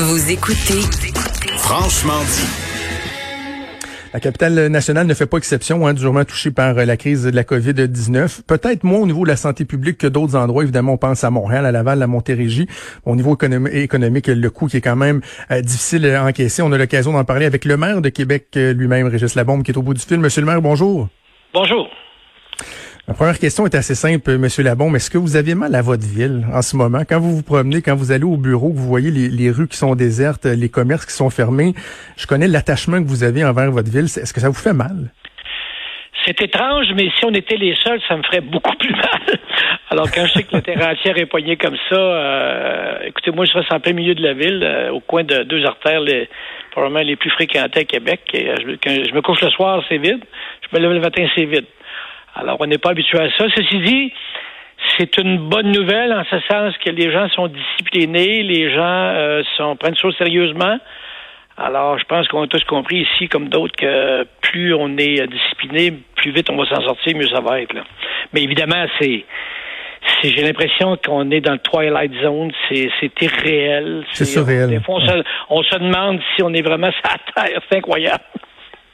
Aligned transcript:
Vous 0.00 0.30
écoutez 0.30 0.80
Franchement 1.56 2.20
dit. 2.20 2.46
La 4.14 4.20
capitale 4.20 4.68
nationale 4.68 5.08
ne 5.08 5.14
fait 5.14 5.26
pas 5.26 5.38
exception, 5.38 5.88
hein, 5.88 5.92
durement 5.92 6.24
touchée 6.24 6.52
par 6.52 6.78
euh, 6.78 6.84
la 6.84 6.96
crise 6.96 7.24
de 7.24 7.30
la 7.30 7.42
COVID-19. 7.42 8.42
Peut-être 8.46 8.84
moins 8.84 9.00
au 9.00 9.06
niveau 9.06 9.24
de 9.24 9.28
la 9.28 9.34
santé 9.34 9.64
publique 9.64 9.98
que 9.98 10.06
d'autres 10.06 10.36
endroits. 10.36 10.62
Évidemment, 10.62 10.92
on 10.92 10.98
pense 10.98 11.24
à 11.24 11.30
Montréal, 11.30 11.66
à 11.66 11.72
Laval, 11.72 12.00
à 12.00 12.06
Montérégie. 12.06 12.68
Au 13.06 13.16
niveau 13.16 13.36
économique, 13.72 14.28
le 14.28 14.48
coût 14.50 14.68
qui 14.68 14.76
est 14.76 14.80
quand 14.80 14.94
même 14.94 15.20
euh, 15.50 15.62
difficile 15.62 16.06
à 16.06 16.24
encaisser. 16.24 16.62
On 16.62 16.70
a 16.70 16.78
l'occasion 16.78 17.12
d'en 17.12 17.24
parler 17.24 17.46
avec 17.46 17.64
le 17.64 17.76
maire 17.76 18.00
de 18.00 18.08
Québec 18.08 18.46
euh, 18.56 18.72
lui-même, 18.74 19.08
Régis 19.08 19.34
Labombe, 19.34 19.64
qui 19.64 19.72
est 19.72 19.76
au 19.78 19.82
bout 19.82 19.94
du 19.94 20.00
fil. 20.00 20.20
Monsieur 20.20 20.42
le 20.42 20.46
maire, 20.46 20.62
bonjour. 20.62 21.08
Bonjour. 21.52 21.88
Ma 23.08 23.14
première 23.14 23.38
question 23.38 23.64
est 23.64 23.74
assez 23.74 23.94
simple, 23.94 24.36
Monsieur 24.36 24.62
Labombe. 24.62 24.94
Est-ce 24.94 25.10
que 25.10 25.16
vous 25.16 25.36
avez 25.36 25.54
mal 25.54 25.74
à 25.74 25.80
votre 25.80 26.06
ville 26.06 26.44
en 26.52 26.60
ce 26.60 26.76
moment? 26.76 27.00
Quand 27.08 27.18
vous 27.18 27.36
vous 27.36 27.42
promenez, 27.42 27.80
quand 27.80 27.96
vous 27.96 28.12
allez 28.12 28.24
au 28.24 28.36
bureau, 28.36 28.68
que 28.68 28.76
vous 28.76 28.86
voyez 28.86 29.10
les, 29.10 29.50
rues 29.50 29.66
qui 29.66 29.78
sont 29.78 29.94
désertes, 29.94 30.44
les 30.44 30.68
commerces 30.68 31.06
qui 31.06 31.14
sont 31.14 31.30
fermés, 31.30 31.72
je 32.18 32.26
connais 32.26 32.48
l'attachement 32.48 33.02
que 33.02 33.08
vous 33.08 33.24
avez 33.24 33.46
envers 33.46 33.70
votre 33.70 33.90
ville. 33.90 34.04
Est-ce 34.04 34.34
que 34.34 34.40
ça 34.40 34.48
vous 34.48 34.54
fait 34.54 34.74
mal? 34.74 35.10
C'est 36.26 36.38
étrange, 36.42 36.88
mais 36.94 37.08
si 37.18 37.24
on 37.24 37.32
était 37.32 37.56
les 37.56 37.74
seuls, 37.82 37.98
ça 38.06 38.14
me 38.14 38.22
ferait 38.24 38.40
beaucoup 38.52 38.76
plus 38.76 38.92
mal. 38.92 39.38
Alors, 39.88 40.10
quand 40.10 40.26
je 40.26 40.32
sais 40.34 40.42
que 40.42 40.56
le 40.56 40.60
terrain 40.60 40.92
entière 40.92 41.16
est 41.16 41.24
poigné 41.24 41.56
comme 41.56 41.76
ça, 41.88 41.96
euh, 41.96 42.98
écoutez, 43.06 43.30
moi, 43.30 43.46
je 43.46 43.54
reste 43.54 43.72
en 43.72 43.80
plein 43.80 43.94
milieu 43.94 44.14
de 44.14 44.22
la 44.22 44.34
ville, 44.34 44.62
euh, 44.62 44.90
au 44.90 45.00
coin 45.00 45.24
de 45.24 45.44
deux 45.44 45.64
artères, 45.64 46.02
probablement 46.72 47.00
les 47.00 47.16
plus 47.16 47.30
fréquentées 47.30 47.80
à 47.80 47.84
Québec. 47.84 48.20
Euh, 48.34 48.76
quand 48.82 48.90
je 48.90 49.14
me 49.14 49.22
couche 49.22 49.40
le 49.40 49.48
soir, 49.48 49.82
c'est 49.88 49.96
vide. 49.96 50.22
Je 50.60 50.76
me 50.76 50.82
lève 50.82 50.92
le 50.92 51.00
matin, 51.00 51.26
c'est 51.34 51.46
vide. 51.46 51.64
Alors, 52.38 52.56
on 52.60 52.66
n'est 52.66 52.78
pas 52.78 52.90
habitué 52.90 53.18
à 53.18 53.28
ça. 53.36 53.46
Ceci 53.54 53.78
dit, 53.80 54.12
c'est 54.96 55.18
une 55.18 55.48
bonne 55.48 55.72
nouvelle 55.72 56.12
en 56.12 56.24
ce 56.24 56.38
sens 56.48 56.74
que 56.84 56.90
les 56.90 57.10
gens 57.12 57.28
sont 57.30 57.48
disciplinés, 57.48 58.42
les 58.42 58.72
gens 58.72 59.12
euh, 59.16 59.42
sont, 59.56 59.76
prennent 59.76 59.96
ça 59.96 60.08
sérieusement. 60.16 60.78
Alors, 61.56 61.98
je 61.98 62.04
pense 62.04 62.28
qu'on 62.28 62.42
a 62.42 62.46
tous 62.46 62.62
compris 62.64 63.00
ici, 63.00 63.28
comme 63.28 63.48
d'autres, 63.48 63.74
que 63.76 64.24
plus 64.40 64.72
on 64.72 64.96
est 64.96 65.26
discipliné, 65.26 65.92
plus 66.14 66.30
vite 66.30 66.48
on 66.50 66.56
va 66.56 66.64
s'en 66.66 66.80
sortir, 66.82 67.16
mieux 67.16 67.26
ça 67.26 67.40
va 67.40 67.60
être. 67.60 67.72
Là. 67.72 67.82
Mais 68.32 68.42
évidemment, 68.42 68.86
c'est 69.00 69.24
j'ai 70.22 70.42
l'impression 70.42 70.96
qu'on 71.04 71.30
est 71.32 71.40
dans 71.40 71.52
le 71.52 71.58
Twilight 71.58 72.12
Zone, 72.22 72.52
c'est 72.68 73.22
irréel. 73.22 74.04
C'est 74.12 74.24
surréel. 74.24 74.70
Des 74.70 74.80
fois, 74.80 74.96
on, 74.96 75.00
se, 75.00 75.22
on 75.50 75.62
se 75.62 75.76
demande 75.76 76.20
si 76.34 76.42
on 76.42 76.52
est 76.54 76.62
vraiment 76.62 76.90
sur 76.92 77.02
la 77.04 77.42
Terre. 77.42 77.60
C'est 77.68 77.78
incroyable. 77.78 78.22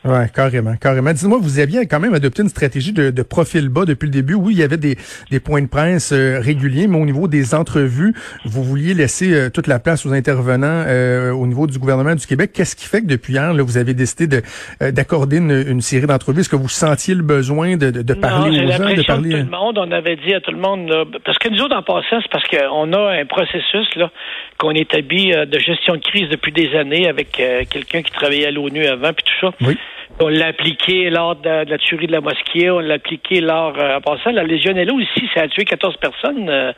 Ouais, 0.04 0.26
carrément, 0.34 0.74
carrément. 0.76 1.12
Dites-moi, 1.12 1.38
vous 1.40 1.60
aviez 1.60 1.86
quand 1.86 1.98
même 1.98 2.12
adopté 2.12 2.42
une 2.42 2.50
stratégie 2.50 2.92
de, 2.92 3.10
de, 3.10 3.22
profil 3.22 3.70
bas 3.70 3.86
depuis 3.86 4.04
le 4.04 4.12
début. 4.12 4.34
Oui, 4.34 4.52
il 4.52 4.58
y 4.58 4.62
avait 4.62 4.76
des, 4.76 4.96
des 5.30 5.40
points 5.40 5.62
de 5.62 5.66
presse 5.66 6.12
euh, 6.12 6.40
réguliers, 6.40 6.86
mais 6.88 6.98
au 6.98 7.06
niveau 7.06 7.26
des 7.26 7.54
entrevues, 7.54 8.12
vous 8.44 8.62
vouliez 8.62 8.92
laisser 8.92 9.32
euh, 9.32 9.48
toute 9.48 9.66
la 9.66 9.78
place 9.78 10.04
aux 10.04 10.12
intervenants 10.12 10.84
euh, 10.86 11.30
au 11.30 11.46
niveau 11.46 11.66
du 11.66 11.78
gouvernement 11.78 12.14
du 12.14 12.26
Québec. 12.26 12.50
Qu'est-ce 12.52 12.76
qui 12.76 12.84
fait 12.84 13.00
que 13.00 13.06
depuis 13.06 13.32
hier, 13.32 13.54
là, 13.54 13.62
vous 13.62 13.78
avez 13.78 13.94
décidé 13.94 14.26
de, 14.26 14.42
d'accorder 14.90 15.38
une, 15.38 15.64
une, 15.66 15.80
série 15.80 16.06
d'entrevues? 16.06 16.40
Est-ce 16.40 16.50
que 16.50 16.56
vous 16.56 16.68
sentiez 16.68 17.14
le 17.14 17.22
besoin 17.22 17.78
de, 17.78 17.90
de, 17.90 18.14
parler 18.14 18.60
aux 18.60 18.70
gens, 18.72 18.94
de 18.94 19.06
parler 19.06 19.30
tout 19.30 19.36
le 19.36 19.44
monde 19.44 19.78
On 19.78 19.90
avait 19.90 20.16
dit 20.16 20.34
à 20.34 20.40
tout 20.42 20.52
le 20.52 20.58
monde, 20.58 20.92
parce 21.24 21.38
que 21.38 21.48
nous 21.48 21.62
autres, 21.62 21.76
en 21.76 21.82
passant, 21.82 22.20
c'est 22.20 22.30
parce 22.30 22.46
qu'on 22.46 22.92
a 22.92 23.20
un 23.20 23.24
processus 23.24 23.88
là 23.96 24.10
qu'on 24.58 24.72
établit 24.72 25.32
de 25.32 25.58
gestion 25.58 25.94
de 25.94 26.00
crise 26.00 26.28
depuis 26.28 26.52
des 26.52 26.76
années 26.76 27.08
avec 27.08 27.42
quelqu'un 27.70 28.02
qui 28.02 28.12
travaillait 28.12 28.48
à 28.48 28.50
l'ONU 28.50 28.84
avant, 28.84 29.14
puis 29.14 29.24
tout 29.24 29.46
ça. 29.46 29.54
Oui. 29.62 29.78
On 30.20 30.28
l'a 30.28 30.46
appliqué 30.46 31.10
lors 31.10 31.34
de, 31.34 31.68
la 31.68 31.78
tuerie 31.78 32.06
de 32.06 32.12
la 32.12 32.20
mosquée, 32.20 32.70
on 32.70 32.78
l'a 32.78 32.94
appliqué 32.94 33.40
lors, 33.40 33.76
euh, 33.76 33.96
en 33.96 34.00
passant, 34.00 34.30
la 34.30 34.44
Légionella 34.44 34.92
aussi, 34.94 35.28
ça 35.34 35.42
a 35.42 35.48
tué 35.48 35.64
14 35.64 35.96
personnes. 35.96 36.48
Euh, 36.48 36.72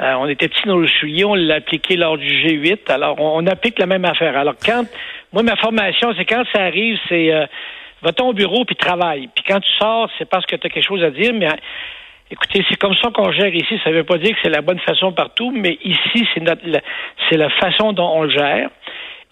euh, 0.00 0.14
on 0.18 0.26
était 0.26 0.48
petits 0.48 0.66
dans 0.66 0.78
le 0.78 0.88
soulier, 0.88 1.24
on 1.24 1.36
l'a 1.36 1.56
appliqué 1.56 1.96
lors 1.96 2.18
du 2.18 2.26
G8. 2.26 2.90
Alors, 2.90 3.20
on, 3.20 3.46
applique 3.46 3.78
la 3.78 3.86
même 3.86 4.04
affaire. 4.04 4.36
Alors, 4.36 4.54
quand, 4.64 4.84
moi, 5.32 5.44
ma 5.44 5.54
formation, 5.54 6.12
c'est 6.16 6.24
quand 6.24 6.42
ça 6.52 6.62
arrive, 6.62 6.98
c'est, 7.08 7.30
va-t'en 8.02 8.30
au 8.30 8.32
bureau 8.32 8.64
puis 8.64 8.74
travaille. 8.74 9.28
Puis 9.32 9.44
quand 9.46 9.60
tu 9.60 9.70
sors, 9.78 10.10
c'est 10.18 10.28
parce 10.28 10.44
que 10.44 10.56
tu 10.56 10.66
as 10.66 10.70
quelque 10.70 10.86
chose 10.86 11.04
à 11.04 11.10
dire, 11.10 11.32
mais 11.32 11.48
Écoutez, 12.30 12.64
c'est 12.68 12.78
comme 12.78 12.94
ça 12.96 13.10
qu'on 13.10 13.30
gère 13.32 13.54
ici. 13.54 13.78
Ça 13.84 13.90
ne 13.90 13.96
veut 13.96 14.04
pas 14.04 14.16
dire 14.16 14.30
que 14.30 14.38
c'est 14.42 14.50
la 14.50 14.62
bonne 14.62 14.80
façon 14.80 15.12
partout, 15.12 15.52
mais 15.54 15.78
ici, 15.84 16.26
c'est 16.32 16.40
notre, 16.40 16.62
c'est 17.28 17.36
la 17.36 17.50
façon 17.50 17.92
dont 17.92 18.08
on 18.08 18.22
le 18.22 18.30
gère. 18.30 18.70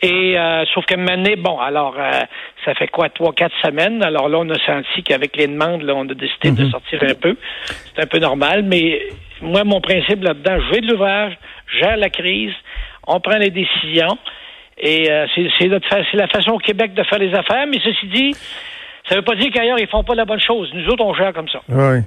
Et 0.02 0.36
euh, 0.36 0.64
sauf 0.74 0.84
que 0.84 0.96
maintenant, 0.96 1.30
bon, 1.38 1.58
alors 1.60 1.94
euh, 1.96 2.22
ça 2.64 2.74
fait 2.74 2.88
quoi, 2.88 3.08
trois, 3.08 3.32
quatre 3.32 3.54
semaines? 3.62 4.02
Alors 4.02 4.28
là, 4.28 4.38
on 4.38 4.50
a 4.50 4.58
senti 4.66 5.04
qu'avec 5.04 5.36
les 5.36 5.46
demandes, 5.46 5.82
là, 5.82 5.94
on 5.94 6.08
a 6.08 6.14
décidé 6.14 6.50
de 6.50 6.64
mhm. 6.64 6.70
sortir 6.70 6.98
un 7.02 7.14
peu. 7.14 7.36
C'est 7.94 8.02
un 8.02 8.06
peu 8.06 8.18
normal, 8.18 8.64
mais 8.64 9.00
moi, 9.40 9.62
mon 9.62 9.80
principe 9.80 10.24
là-dedans, 10.24 10.58
je 10.60 10.74
vais 10.74 10.80
de 10.80 10.90
l'ouvrage, 10.90 11.38
gère 11.80 11.96
la 11.96 12.10
crise, 12.10 12.52
on 13.06 13.20
prend 13.20 13.38
les 13.38 13.50
décisions. 13.50 14.18
Et 14.78 15.08
euh, 15.08 15.26
c'est 15.34 15.68
la 16.14 16.26
façon 16.26 16.52
au 16.52 16.58
Québec 16.58 16.94
de 16.94 17.04
faire 17.04 17.20
les 17.20 17.32
affaires, 17.34 17.66
mais 17.68 17.78
ceci 17.84 18.06
dit, 18.06 18.34
ça 19.08 19.14
ne 19.14 19.20
veut 19.20 19.24
pas 19.24 19.36
dire 19.36 19.50
qu'ailleurs, 19.52 19.78
ils 19.78 19.86
font 19.86 20.02
pas 20.02 20.16
la 20.16 20.24
bonne 20.24 20.40
chose. 20.40 20.68
Nous 20.74 20.86
autres, 20.88 21.04
on 21.04 21.14
gère 21.14 21.32
comme 21.32 21.48
ça. 21.48 21.60
Oui. 21.68 22.00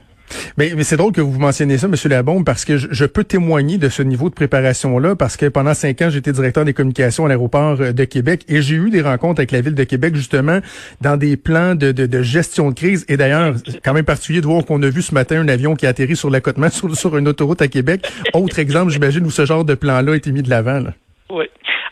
Mais, 0.58 0.74
mais 0.75 0.84
c'est 0.84 0.97
drôle 0.97 1.12
que 1.12 1.22
vous 1.22 1.40
mentionniez 1.40 1.78
ça, 1.78 1.88
Monsieur 1.88 2.09
Labombe, 2.09 2.46
parce 2.46 2.66
que 2.66 2.78
je, 2.78 3.06
peux 3.06 3.24
témoigner 3.24 3.78
de 3.78 3.90
ce 3.90 4.02
niveau 4.02 4.30
de 4.30 4.36
préparation-là, 4.36 5.16
parce 5.16 5.38
que 5.38 5.46
pendant 5.47 5.74
cinq 5.74 6.02
ans, 6.02 6.09
j'étais 6.09 6.31
directeur 6.31 6.66
des 6.66 6.74
communications 6.74 7.25
à 7.25 7.30
l'aéroport 7.30 7.78
euh, 7.80 7.91
de 7.91 8.03
Québec 8.03 8.44
et 8.47 8.62
j'ai 8.62 8.75
eu 8.75 8.90
des 8.90 9.02
rencontres 9.02 9.40
avec 9.40 9.52
la 9.52 9.62
ville 9.62 9.75
de 9.75 9.84
Québec, 9.84 10.16
justement, 10.16 10.59
dans 11.02 11.18
des 11.18 11.38
plans 11.38 11.75
de, 11.75 11.91
de, 11.91 12.06
de 12.06 12.22
gestion 12.22 12.69
de 12.69 12.75
crise. 12.75 13.06
Et 13.08 13.18
d'ailleurs, 13.18 13.56
quand 13.84 13.94
même 13.94 14.06
particulier 14.06 14.41
de 14.41 14.47
voir 14.47 14.66
qu'on 14.66 14.81
a 14.84 14.90
vu 14.90 15.02
ce 15.02 15.13
matin 15.13 15.40
un 15.40 15.47
avion 15.47 15.75
qui 15.75 15.86
a 15.86 15.90
atterri 15.90 16.16
sur 16.16 16.30
l'accotement 16.30 16.69
sur, 16.72 16.96
sur 16.96 17.18
une 17.18 17.28
autoroute 17.28 17.62
à 17.62 17.68
Québec. 17.68 18.07
Autre 18.34 18.59
exemple, 18.59 18.92
j'imagine, 18.92 19.25
où 19.25 19.31
ce 19.31 19.46
genre 19.46 19.66
de 19.66 19.75
plan-là 19.75 20.13
a 20.13 20.16
été 20.16 20.31
mis 20.31 20.42
de 20.42 20.50
l'avant. 20.50 20.84
Oui. 21.30 21.46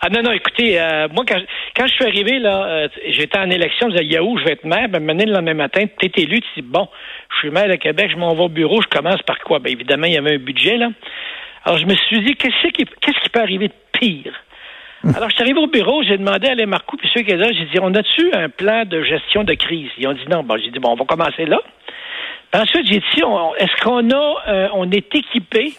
Ah 0.06 0.10
non, 0.10 0.22
non, 0.22 0.34
écoutez, 0.34 0.82
euh, 0.82 1.08
moi, 1.14 1.24
quand, 1.26 1.40
quand 1.78 1.88
je 1.88 1.94
suis 1.94 2.04
arrivé, 2.04 2.38
là, 2.38 2.66
euh, 2.66 2.88
j'étais 3.08 3.38
en 3.38 3.50
élection, 3.50 3.88
je 3.90 3.94
disais, 3.94 4.06
Yahoo, 4.06 4.38
je 4.38 4.44
vais 4.44 4.52
être 4.52 4.66
maire. 4.66 4.90
Ben, 4.90 5.02
maintenant, 5.02 5.24
le 5.26 5.32
lendemain 5.32 5.54
matin, 5.54 5.86
tu 5.98 6.06
es 6.08 6.12
élu, 6.22 6.42
tu 6.42 6.62
dis, 6.62 6.62
bon, 6.62 6.90
je 7.32 7.38
suis 7.38 7.52
maire 7.52 7.70
de 7.70 7.76
Québec, 7.76 8.10
je 8.12 8.18
m'en 8.18 8.36
vais 8.36 8.44
au 8.44 8.50
bureau, 8.50 8.82
je 8.82 8.88
commence 8.88 9.22
par 9.22 9.40
quoi? 9.40 9.60
Ben, 9.60 9.72
évidemment, 9.72 10.06
il 10.08 10.16
y 10.16 10.18
avait 10.18 10.34
un 10.34 10.40
budget, 10.40 10.76
là. 10.76 10.90
Alors, 11.64 11.78
je 11.78 11.86
me 11.86 11.96
suis 11.96 12.20
dit, 12.20 12.36
qu'est-ce 12.36 12.68
qui, 12.74 12.84
qu'est-ce 12.84 13.18
qui 13.24 13.30
peut 13.30 13.40
arriver 13.40 13.70
de 13.70 13.74
pire? 13.94 14.34
Hum. 15.06 15.14
Alors, 15.16 15.30
je 15.30 15.36
suis 15.36 15.44
arrivé 15.44 15.60
au 15.60 15.68
bureau, 15.68 16.04
j'ai 16.04 16.18
demandé 16.18 16.50
à 16.50 16.52
Alain 16.52 16.66
Marcoux, 16.66 16.98
puis 16.98 17.10
ceux 17.14 17.22
qui 17.22 17.32
étaient 17.32 17.38
là, 17.38 17.54
j'ai 17.54 17.68
dit, 17.68 17.80
on 17.82 17.96
a-tu 17.96 18.30
un 18.34 18.50
plan 18.50 18.84
de 18.84 19.02
gestion 19.04 19.46
de 19.46 19.54
crise? 19.54 19.90
Ils 19.98 20.10
ont 20.10 20.14
dit 20.14 20.28
non. 20.30 20.44
Bon, 20.44 20.58
j'ai 20.58 20.70
dit, 20.70 20.80
bon, 20.80 20.92
on 20.92 20.96
va 20.96 21.06
commencer 21.06 21.46
là. 21.46 21.62
ensuite, 22.54 22.88
j'ai 22.88 23.00
dit, 23.00 23.06
est-ce 23.58 23.82
qu'on 23.82 24.10
a, 24.10 24.36
euh, 24.50 24.68
on 24.74 24.92
est 24.92 25.16
équipé 25.16 25.76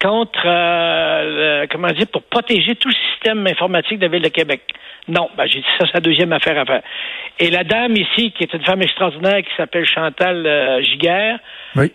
contre, 0.00 0.42
euh, 0.46 1.66
comment 1.70 1.88
dire, 1.88 2.06
pour 2.06 2.22
protéger 2.22 2.74
tout 2.76 2.88
le 2.88 2.94
système 3.12 3.46
informatique 3.46 3.98
de 3.98 4.06
la 4.06 4.12
Ville 4.12 4.22
de 4.22 4.28
Québec. 4.28 4.62
Non, 5.10 5.28
ben, 5.36 5.46
j'ai 5.46 5.58
dit 5.58 5.66
ça, 5.76 5.86
c'est 5.86 5.94
la 5.94 6.00
deuxième 6.00 6.32
affaire 6.32 6.56
à 6.56 6.64
faire. 6.64 6.82
Et 7.40 7.50
la 7.50 7.64
dame 7.64 7.96
ici, 7.96 8.30
qui 8.30 8.44
est 8.44 8.54
une 8.54 8.64
femme 8.64 8.80
extraordinaire, 8.80 9.38
qui 9.42 9.50
s'appelle 9.56 9.84
Chantal 9.84 10.46
euh, 10.46 10.80
Giguère, 10.82 11.40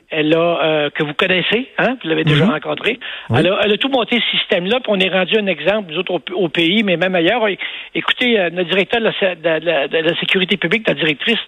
elle 0.09 0.35
a, 0.35 0.37
euh, 0.37 0.89
que 0.89 1.03
vous 1.03 1.13
connaissez, 1.13 1.69
hein, 1.77 1.97
vous 2.01 2.09
l'avez 2.09 2.25
déjà 2.25 2.45
mhm. 2.45 2.51
rencontrée, 2.51 2.99
elle, 3.29 3.47
a, 3.47 3.59
elle, 3.63 3.73
a, 3.73 3.77
tout 3.77 3.87
monté 3.87 4.19
ce 4.19 4.37
système-là, 4.37 4.79
puis 4.81 4.91
on 4.93 4.99
est 4.99 5.09
rendu 5.09 5.37
un 5.37 5.47
exemple, 5.47 5.91
nous 5.91 5.99
autres, 5.99 6.21
au, 6.33 6.49
pays, 6.49 6.83
mais 6.83 6.97
même 6.97 7.15
ailleurs. 7.15 7.45
Écoutez, 7.93 8.37
euh, 8.37 8.49
notre 8.49 8.69
directeur 8.69 8.99
de 8.99 9.05
la, 9.43 9.87
de 9.87 9.97
la, 9.97 10.19
sécurité 10.19 10.57
publique, 10.57 10.87
la 10.87 10.93
directrice, 10.93 11.39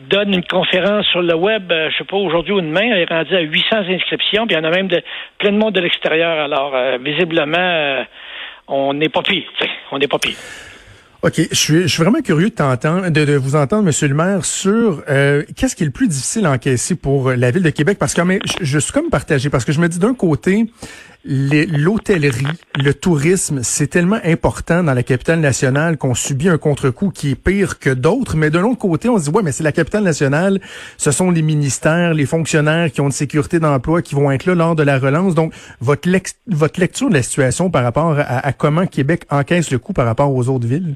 donne 0.00 0.34
une 0.34 0.44
conférence 0.44 1.06
sur 1.06 1.22
le 1.22 1.34
web, 1.34 1.70
euh, 1.70 1.88
je 1.90 1.98
sais 1.98 2.04
pas, 2.04 2.16
aujourd'hui 2.16 2.52
ou 2.52 2.60
demain, 2.60 2.82
elle 2.92 3.02
est 3.02 3.12
rendue 3.12 3.36
à 3.36 3.40
800 3.40 3.76
inscriptions, 3.90 4.46
puis 4.46 4.56
il 4.56 4.58
y 4.58 4.60
en 4.60 4.64
a 4.64 4.70
même 4.70 4.88
de, 4.88 5.00
plein 5.38 5.52
de 5.52 5.58
monde 5.58 5.74
de 5.74 5.80
l'extérieur. 5.80 6.38
Alors, 6.38 6.74
visiblement, 6.98 8.04
on 8.68 8.94
n'est 8.94 9.08
pas 9.08 9.22
pire. 9.22 9.44
On 9.92 9.98
n'est 9.98 10.08
pas 10.08 10.18
pire. 10.18 10.36
OK, 11.26 11.40
je 11.50 11.56
suis, 11.56 11.82
je 11.82 11.88
suis 11.88 12.04
vraiment 12.04 12.20
curieux 12.20 12.50
de 12.50 12.54
t'entendre, 12.54 13.08
de, 13.10 13.24
de, 13.24 13.32
vous 13.32 13.56
entendre, 13.56 13.82
Monsieur 13.82 14.06
le 14.06 14.14
maire, 14.14 14.44
sur 14.44 15.02
euh, 15.08 15.42
qu'est-ce 15.56 15.74
qui 15.74 15.82
est 15.82 15.86
le 15.86 15.90
plus 15.92 16.06
difficile 16.06 16.46
à 16.46 16.52
encaisser 16.52 16.94
pour 16.94 17.32
la 17.32 17.50
ville 17.50 17.64
de 17.64 17.70
Québec, 17.70 17.98
parce 17.98 18.14
que 18.14 18.22
je, 18.22 18.64
je 18.64 18.78
suis 18.78 18.92
comme 18.92 19.10
partagé, 19.10 19.50
parce 19.50 19.64
que 19.64 19.72
je 19.72 19.80
me 19.80 19.88
dis 19.88 19.98
d'un 19.98 20.14
côté, 20.14 20.66
l'hôtellerie, 21.24 22.46
le 22.76 22.94
tourisme, 22.94 23.60
c'est 23.64 23.88
tellement 23.88 24.20
important 24.24 24.84
dans 24.84 24.94
la 24.94 25.02
capitale 25.02 25.40
nationale 25.40 25.96
qu'on 25.96 26.14
subit 26.14 26.48
un 26.48 26.58
contre-coup 26.58 27.10
qui 27.10 27.32
est 27.32 27.34
pire 27.34 27.80
que 27.80 27.90
d'autres. 27.90 28.36
Mais 28.36 28.50
de 28.50 28.60
l'autre 28.60 28.78
côté, 28.78 29.08
on 29.08 29.18
se 29.18 29.24
dit, 29.24 29.30
ouais, 29.30 29.42
mais 29.42 29.50
c'est 29.50 29.64
la 29.64 29.72
capitale 29.72 30.04
nationale, 30.04 30.60
ce 30.96 31.10
sont 31.10 31.32
les 31.32 31.42
ministères, 31.42 32.14
les 32.14 32.26
fonctionnaires 32.26 32.92
qui 32.92 33.00
ont 33.00 33.06
une 33.06 33.12
sécurité 33.12 33.58
d'emploi 33.58 34.02
qui 34.02 34.14
vont 34.14 34.30
être 34.30 34.46
là 34.46 34.54
lors 34.54 34.76
de 34.76 34.84
la 34.84 34.98
relance. 34.98 35.34
Donc, 35.34 35.52
votre, 35.80 36.08
votre 36.46 36.78
lecture 36.78 37.08
de 37.08 37.14
la 37.14 37.22
situation 37.22 37.70
par 37.70 37.82
rapport 37.82 38.16
à, 38.16 38.46
à 38.46 38.52
comment 38.52 38.86
Québec 38.86 39.24
encaisse 39.28 39.72
le 39.72 39.78
coup 39.80 39.92
par 39.92 40.06
rapport 40.06 40.32
aux 40.32 40.48
autres 40.48 40.68
villes? 40.68 40.94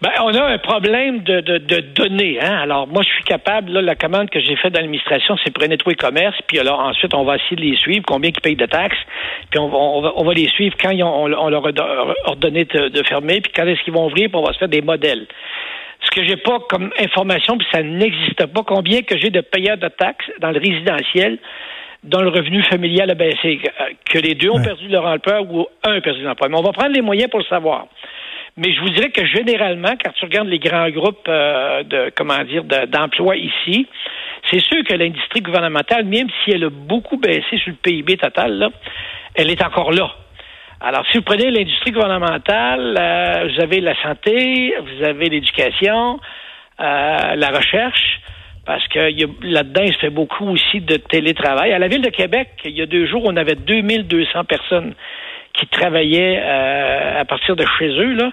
Ben, 0.00 0.12
on 0.22 0.32
a 0.32 0.44
un 0.44 0.58
problème 0.58 1.24
de, 1.24 1.40
de, 1.40 1.58
de 1.58 1.80
données. 1.80 2.38
Hein? 2.40 2.56
Alors, 2.62 2.86
moi, 2.86 3.02
je 3.02 3.08
suis 3.08 3.24
capable, 3.24 3.72
là, 3.72 3.82
la 3.82 3.96
commande 3.96 4.30
que 4.30 4.38
j'ai 4.38 4.54
faite 4.54 4.72
dans 4.72 4.78
l'administration, 4.78 5.36
c'est 5.42 5.52
pour 5.52 5.66
nettoyer 5.66 5.96
commerce, 5.96 6.36
puis 6.46 6.60
alors 6.60 6.78
ensuite, 6.78 7.14
on 7.14 7.24
va 7.24 7.34
essayer 7.34 7.56
de 7.56 7.62
les 7.62 7.76
suivre, 7.76 8.04
combien 8.06 8.30
ils 8.30 8.40
payent 8.40 8.54
de 8.54 8.66
taxes, 8.66 8.98
puis 9.50 9.58
on 9.58 9.68
va, 9.68 9.76
on 9.76 10.00
va, 10.00 10.12
on 10.14 10.24
va 10.24 10.34
les 10.34 10.46
suivre 10.50 10.76
quand 10.80 10.94
on, 10.94 11.32
on, 11.32 11.48
leur 11.48 11.66
a 11.66 12.14
ordonné 12.26 12.64
de, 12.64 12.90
de 12.90 13.02
fermer, 13.08 13.40
puis 13.40 13.50
quand 13.52 13.66
est-ce 13.66 13.82
qu'ils 13.82 13.92
vont 13.92 14.06
ouvrir, 14.06 14.28
puis 14.28 14.36
on 14.36 14.44
va 14.44 14.52
se 14.52 14.58
faire 14.58 14.68
des 14.68 14.82
modèles. 14.82 15.26
Ce 16.02 16.10
que 16.12 16.24
j'ai 16.24 16.36
pas 16.36 16.60
comme 16.68 16.92
information, 17.00 17.58
puis 17.58 17.66
ça 17.72 17.82
n'existe 17.82 18.46
pas, 18.46 18.62
combien 18.64 19.02
que 19.02 19.18
j'ai 19.18 19.30
de 19.30 19.40
payeurs 19.40 19.78
de 19.78 19.88
taxes 19.88 20.30
dans 20.38 20.52
le 20.52 20.60
résidentiel, 20.60 21.38
dont 22.04 22.20
le 22.20 22.28
revenu 22.28 22.62
familial 22.62 23.10
a 23.10 23.14
baissé, 23.14 23.58
que 24.08 24.18
les 24.18 24.36
deux 24.36 24.50
ont 24.50 24.62
perdu 24.62 24.86
leur 24.86 25.04
emploi 25.04 25.42
ou 25.42 25.66
un 25.82 25.96
a 25.96 26.00
perdu 26.00 26.22
leur 26.22 26.32
emploi. 26.32 26.48
Mais 26.48 26.56
on 26.56 26.62
va 26.62 26.70
prendre 26.70 26.92
les 26.92 27.02
moyens 27.02 27.28
pour 27.28 27.40
le 27.40 27.44
savoir. 27.46 27.88
Mais 28.58 28.72
je 28.72 28.80
vous 28.80 28.90
dirais 28.90 29.10
que 29.10 29.24
généralement, 29.24 29.94
quand 30.04 30.10
tu 30.14 30.24
regardes 30.24 30.48
les 30.48 30.58
grands 30.58 30.90
groupes 30.90 31.28
euh, 31.28 31.84
de 31.84 32.10
comment 32.16 32.42
dire 32.42 32.64
d'emploi 32.64 33.36
ici, 33.36 33.86
c'est 34.50 34.58
sûr 34.58 34.82
que 34.84 34.94
l'industrie 34.94 35.42
gouvernementale, 35.42 36.04
même 36.04 36.26
si 36.42 36.50
elle 36.50 36.64
a 36.64 36.70
beaucoup 36.70 37.18
baissé 37.18 37.56
sur 37.58 37.68
le 37.70 37.76
PIB 37.80 38.16
total, 38.16 38.58
là, 38.58 38.70
elle 39.36 39.48
est 39.50 39.64
encore 39.64 39.92
là. 39.92 40.10
Alors, 40.80 41.06
si 41.10 41.18
vous 41.18 41.22
prenez 41.22 41.52
l'industrie 41.52 41.92
gouvernementale, 41.92 42.96
euh, 42.98 43.48
vous 43.48 43.60
avez 43.62 43.80
la 43.80 43.94
santé, 44.02 44.74
vous 44.80 45.04
avez 45.04 45.28
l'éducation, 45.28 46.18
euh, 46.80 47.34
la 47.36 47.48
recherche, 47.50 48.20
parce 48.66 48.86
que 48.88 48.98
là-dedans, 49.46 49.82
il 49.84 49.92
se 49.94 49.98
fait 49.98 50.10
beaucoup 50.10 50.48
aussi 50.48 50.80
de 50.80 50.96
télétravail. 50.96 51.72
À 51.72 51.78
la 51.78 51.86
Ville 51.86 52.02
de 52.02 52.10
Québec, 52.10 52.48
il 52.64 52.76
y 52.76 52.82
a 52.82 52.86
deux 52.86 53.06
jours, 53.06 53.22
on 53.24 53.36
avait 53.36 53.54
2200 53.54 54.44
personnes 54.44 54.94
qui 55.58 55.66
travaillaient 55.66 56.40
euh, 56.42 57.20
à 57.20 57.24
partir 57.24 57.56
de 57.56 57.64
chez 57.78 57.88
eux. 57.88 58.14
Là. 58.14 58.30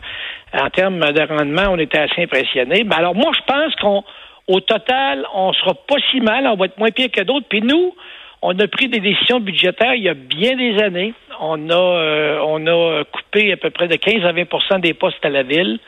En 0.53 0.69
termes 0.69 0.99
de 0.99 1.21
rendement, 1.21 1.71
on 1.71 1.77
était 1.77 1.99
assez 1.99 2.23
impressionnés. 2.23 2.83
Ben 2.83 2.97
alors 2.97 3.15
moi, 3.15 3.31
je 3.35 3.41
pense 3.51 3.75
qu'on 3.75 4.03
au 4.47 4.59
total, 4.59 5.25
on 5.33 5.53
sera 5.53 5.73
pas 5.73 5.95
si 6.11 6.21
mal, 6.21 6.45
on 6.47 6.55
va 6.55 6.65
être 6.65 6.77
moins 6.77 6.91
pire 6.91 7.09
que 7.11 7.21
d'autres. 7.21 7.47
Puis 7.49 7.61
nous, 7.61 7.95
on 8.43 8.57
a 8.59 8.67
pris 8.67 8.87
des 8.87 8.99
décisions 8.99 9.39
budgétaires 9.39 9.95
il 9.95 10.03
y 10.03 10.09
a 10.09 10.13
bien 10.13 10.55
des 10.55 10.81
années. 10.81 11.13
On 11.39 11.69
a 11.69 11.73
euh, 11.73 12.39
on 12.45 12.65
a 12.67 13.03
coupé 13.05 13.51
à 13.51 13.57
peu 13.57 13.71
près 13.71 13.87
de 13.87 13.95
15 13.95 14.23
à 14.23 14.33
20% 14.33 14.81
des 14.81 14.93
postes 14.93 15.25
à 15.25 15.29
la 15.29 15.43
ville. 15.43 15.79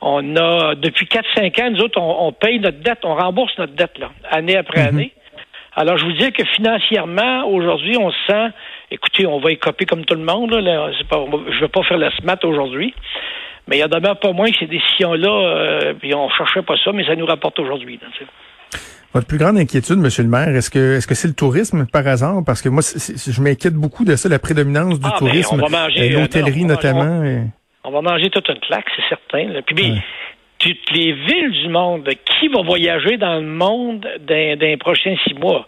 On 0.00 0.36
a 0.36 0.74
depuis 0.74 1.06
4-5 1.06 1.62
ans, 1.62 1.70
nous 1.70 1.80
autres, 1.80 1.98
on, 1.98 2.30
paye 2.32 2.58
notre 2.58 2.80
dette, 2.80 3.04
on 3.04 3.14
rembourse 3.14 3.56
notre 3.56 3.72
dette 3.72 3.96
là, 3.98 4.10
année 4.30 4.56
après 4.56 4.82
mhm. 4.82 4.88
année. 4.88 5.12
Alors, 5.76 5.96
je 5.96 6.04
vous 6.04 6.12
dis 6.12 6.30
que 6.32 6.44
financièrement, 6.44 7.46
aujourd'hui, 7.46 7.96
on 7.96 8.10
se 8.10 8.18
sent, 8.28 8.50
écoutez, 8.94 9.26
on 9.26 9.38
va 9.38 9.52
écoper 9.52 9.84
comme 9.84 10.04
tout 10.04 10.14
le 10.14 10.24
monde. 10.24 10.52
Là, 10.52 10.90
pas, 11.08 11.24
je 11.50 11.54
ne 11.54 11.60
vais 11.60 11.68
pas 11.68 11.82
faire 11.82 11.98
la 11.98 12.10
SMAT 12.16 12.38
aujourd'hui. 12.44 12.94
Mais 13.66 13.76
il 13.76 13.80
y 13.80 13.82
a 13.82 13.88
pas 13.88 14.32
moins 14.32 14.50
que 14.50 14.58
ces 14.58 14.66
décisions-là, 14.66 15.30
euh, 15.30 15.94
puis 15.94 16.14
on 16.14 16.28
cherchait 16.28 16.62
pas 16.62 16.74
ça, 16.84 16.92
mais 16.92 17.04
ça 17.06 17.16
nous 17.16 17.24
rapporte 17.24 17.58
aujourd'hui. 17.58 17.98
Votre 19.14 19.26
plus 19.26 19.38
grande 19.38 19.56
inquiétude, 19.56 19.96
Monsieur 19.96 20.22
le 20.22 20.28
maire, 20.28 20.48
est-ce 20.48 20.70
que 20.70 20.96
est-ce 20.96 21.06
que 21.06 21.14
c'est 21.14 21.28
le 21.28 21.34
tourisme 21.34 21.86
par 21.90 22.06
hasard? 22.06 22.42
Parce 22.44 22.60
que 22.60 22.68
moi, 22.68 22.82
je 22.82 23.40
m'inquiète 23.40 23.74
beaucoup 23.74 24.04
de 24.04 24.16
ça, 24.16 24.28
la 24.28 24.38
prédominance 24.38 25.00
du 25.00 25.06
ah, 25.06 25.12
ben, 25.12 25.18
tourisme, 25.18 25.62
euh, 25.62 26.20
l'hôtellerie 26.20 26.64
notamment. 26.64 27.22
On 27.84 27.90
va 27.90 28.02
manger 28.02 28.28
toute 28.30 28.48
une 28.48 28.60
claque, 28.60 28.86
c'est 28.96 29.08
certain. 29.08 29.60
Puis, 29.66 30.02
toutes 30.58 30.90
les 30.92 31.12
villes 31.12 31.52
du 31.62 31.68
monde, 31.68 32.08
qui 32.24 32.48
va 32.48 32.62
voyager 32.62 33.16
dans 33.16 33.36
le 33.36 33.46
monde 33.46 34.06
dans, 34.26 34.58
les 34.60 34.76
prochains 34.76 35.14
six 35.26 35.34
mois? 35.34 35.66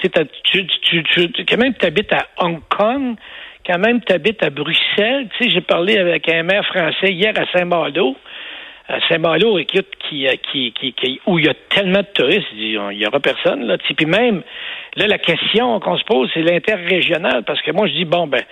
Tu, 0.00 0.66
tu, 0.66 1.02
tu, 1.02 1.44
quand 1.44 1.58
même, 1.58 1.74
tu 1.74 1.86
habites 1.86 2.12
à 2.12 2.26
Hong 2.38 2.60
Kong, 2.68 3.16
quand 3.66 3.78
même, 3.78 4.00
tu 4.02 4.12
habites 4.12 4.42
à 4.42 4.50
Bruxelles. 4.50 5.28
Tu 5.36 5.44
sais, 5.44 5.50
j'ai 5.50 5.60
parlé 5.60 5.98
avec 5.98 6.28
un 6.28 6.42
maire 6.42 6.64
français 6.66 7.12
hier 7.12 7.32
à 7.36 7.46
Saint-Malo. 7.56 8.16
À 8.88 8.98
Saint-Malo, 9.08 9.58
écoute, 9.58 9.86
qui, 10.00 10.26
euh, 10.26 10.32
qui, 10.50 10.72
qui, 10.72 11.20
où 11.26 11.38
il 11.38 11.44
y 11.44 11.48
a 11.48 11.54
tellement 11.68 12.00
de 12.00 12.08
touristes, 12.12 12.48
il 12.56 12.80
n'y 12.96 13.06
aura 13.06 13.20
personne. 13.20 13.64
Là. 13.66 13.76
Puis 13.78 14.06
même, 14.06 14.42
là, 14.96 15.06
la 15.06 15.18
question 15.18 15.78
qu'on 15.78 15.96
se 15.96 16.04
pose, 16.04 16.28
c'est 16.34 16.42
l'interrégional, 16.42 17.44
parce 17.44 17.62
que 17.62 17.70
moi, 17.70 17.86
je 17.86 17.92
dis, 17.92 18.04
bon, 18.04 18.26
ben, 18.26 18.42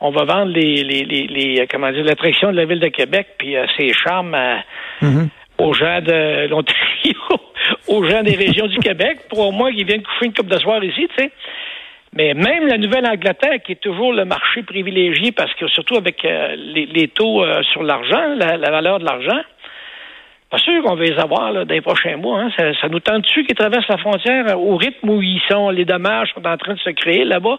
on 0.00 0.10
va 0.10 0.24
vendre 0.24 0.52
les, 0.52 0.82
les, 0.82 1.04
les, 1.04 1.26
les 1.28 1.66
comment 1.66 1.90
dire, 1.92 2.04
l'attraction 2.04 2.50
de 2.50 2.56
la 2.56 2.66
ville 2.66 2.80
de 2.80 2.88
Québec, 2.88 3.28
puis 3.38 3.56
euh, 3.56 3.64
ses 3.78 3.92
charmes 3.94 4.34
à, 4.34 4.58
mm-hmm 5.00 5.28
aux 5.58 5.72
gens 5.72 6.00
de 6.00 6.48
l'Ontario, 6.48 7.14
aux 7.88 8.04
gens 8.04 8.22
des 8.22 8.36
régions 8.36 8.66
du 8.66 8.78
Québec, 8.78 9.20
pour 9.28 9.40
au 9.40 9.52
moins 9.52 9.72
qu'ils 9.72 9.86
viennent 9.86 10.02
coucher 10.02 10.26
une 10.26 10.34
coupe 10.34 10.48
de 10.48 10.58
soir 10.58 10.82
ici, 10.84 11.08
tu 11.16 11.22
sais. 11.22 11.30
Mais 12.16 12.32
même 12.32 12.66
la 12.66 12.78
Nouvelle-Angleterre, 12.78 13.62
qui 13.64 13.72
est 13.72 13.80
toujours 13.80 14.12
le 14.12 14.24
marché 14.24 14.62
privilégié, 14.62 15.32
parce 15.32 15.52
que 15.54 15.68
surtout 15.68 15.96
avec 15.96 16.24
euh, 16.24 16.56
les, 16.56 17.08
taux 17.08 17.44
euh, 17.44 17.62
sur 17.72 17.82
l'argent, 17.82 18.34
la, 18.36 18.70
valeur 18.70 19.00
de 19.00 19.04
l'argent, 19.04 19.40
pas 20.50 20.58
sûr 20.58 20.82
qu'on 20.82 20.94
va 20.94 21.04
les 21.04 21.18
avoir 21.18 21.52
là, 21.52 21.64
dans 21.66 21.74
les 21.74 21.82
prochains 21.82 22.16
mois. 22.16 22.40
Hein. 22.40 22.72
Ça, 22.80 22.88
nous 22.88 23.00
tente 23.00 23.22
dessus 23.22 23.44
qu'ils 23.44 23.56
traversent 23.56 23.88
la 23.88 23.98
frontière 23.98 24.58
au 24.58 24.76
rythme 24.76 25.10
où 25.10 25.20
ils 25.20 25.42
sont, 25.50 25.68
les 25.68 25.84
dommages 25.84 26.30
sont 26.34 26.46
en 26.46 26.56
train 26.56 26.74
de 26.74 26.78
se 26.78 26.90
créer 26.90 27.24
là-bas? 27.24 27.58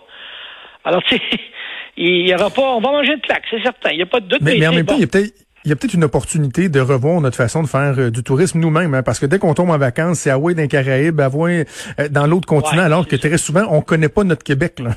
Alors, 0.85 1.03
tu 1.03 1.17
sais, 1.17 1.21
il 1.97 2.27
y 2.27 2.33
aura 2.33 2.49
pas, 2.49 2.63
on 2.63 2.79
va 2.79 2.91
manger 2.91 3.15
de 3.15 3.21
claque, 3.21 3.43
c'est 3.51 3.61
certain. 3.61 3.91
Il 3.91 3.97
n'y 3.97 4.03
a 4.03 4.07
pas 4.07 4.21
de 4.21 4.27
doute. 4.27 4.41
Mais, 4.41 4.55
mais 4.57 4.67
en 4.67 4.73
même 4.73 4.85
temps, 4.85 4.95
il 4.95 5.01
y 5.01 5.03
a 5.03 5.07
peut-être 5.07 5.46
il 5.67 5.71
y 5.71 5.73
a 5.73 5.75
peut-être 5.75 5.95
une 5.95 6.05
opportunité 6.05 6.69
de 6.69 6.79
revoir 6.79 7.19
notre 7.19 7.35
façon 7.35 7.61
de 7.61 7.67
faire 7.67 7.93
euh, 7.97 8.09
du 8.09 8.23
tourisme 8.23 8.57
nous-mêmes, 8.61 8.93
hein, 8.93 9.03
parce 9.03 9.19
que 9.19 9.25
dès 9.25 9.37
qu'on 9.37 9.53
tombe 9.53 9.69
en 9.69 9.77
vacances, 9.77 10.19
c'est 10.19 10.29
à 10.29 10.35
Hawaï 10.35 10.55
d'un 10.55 10.67
Caraïbe, 10.67 11.19
à 11.19 11.27
euh, 11.27 11.63
dans 12.09 12.25
l'autre 12.25 12.47
continent, 12.47 12.83
alors 12.83 13.05
que 13.05 13.17
très 13.17 13.37
souvent, 13.37 13.63
on 13.69 13.81
connaît 13.81 14.07
pas 14.07 14.23
notre 14.23 14.45
Québec. 14.45 14.79
Là. 14.79 14.91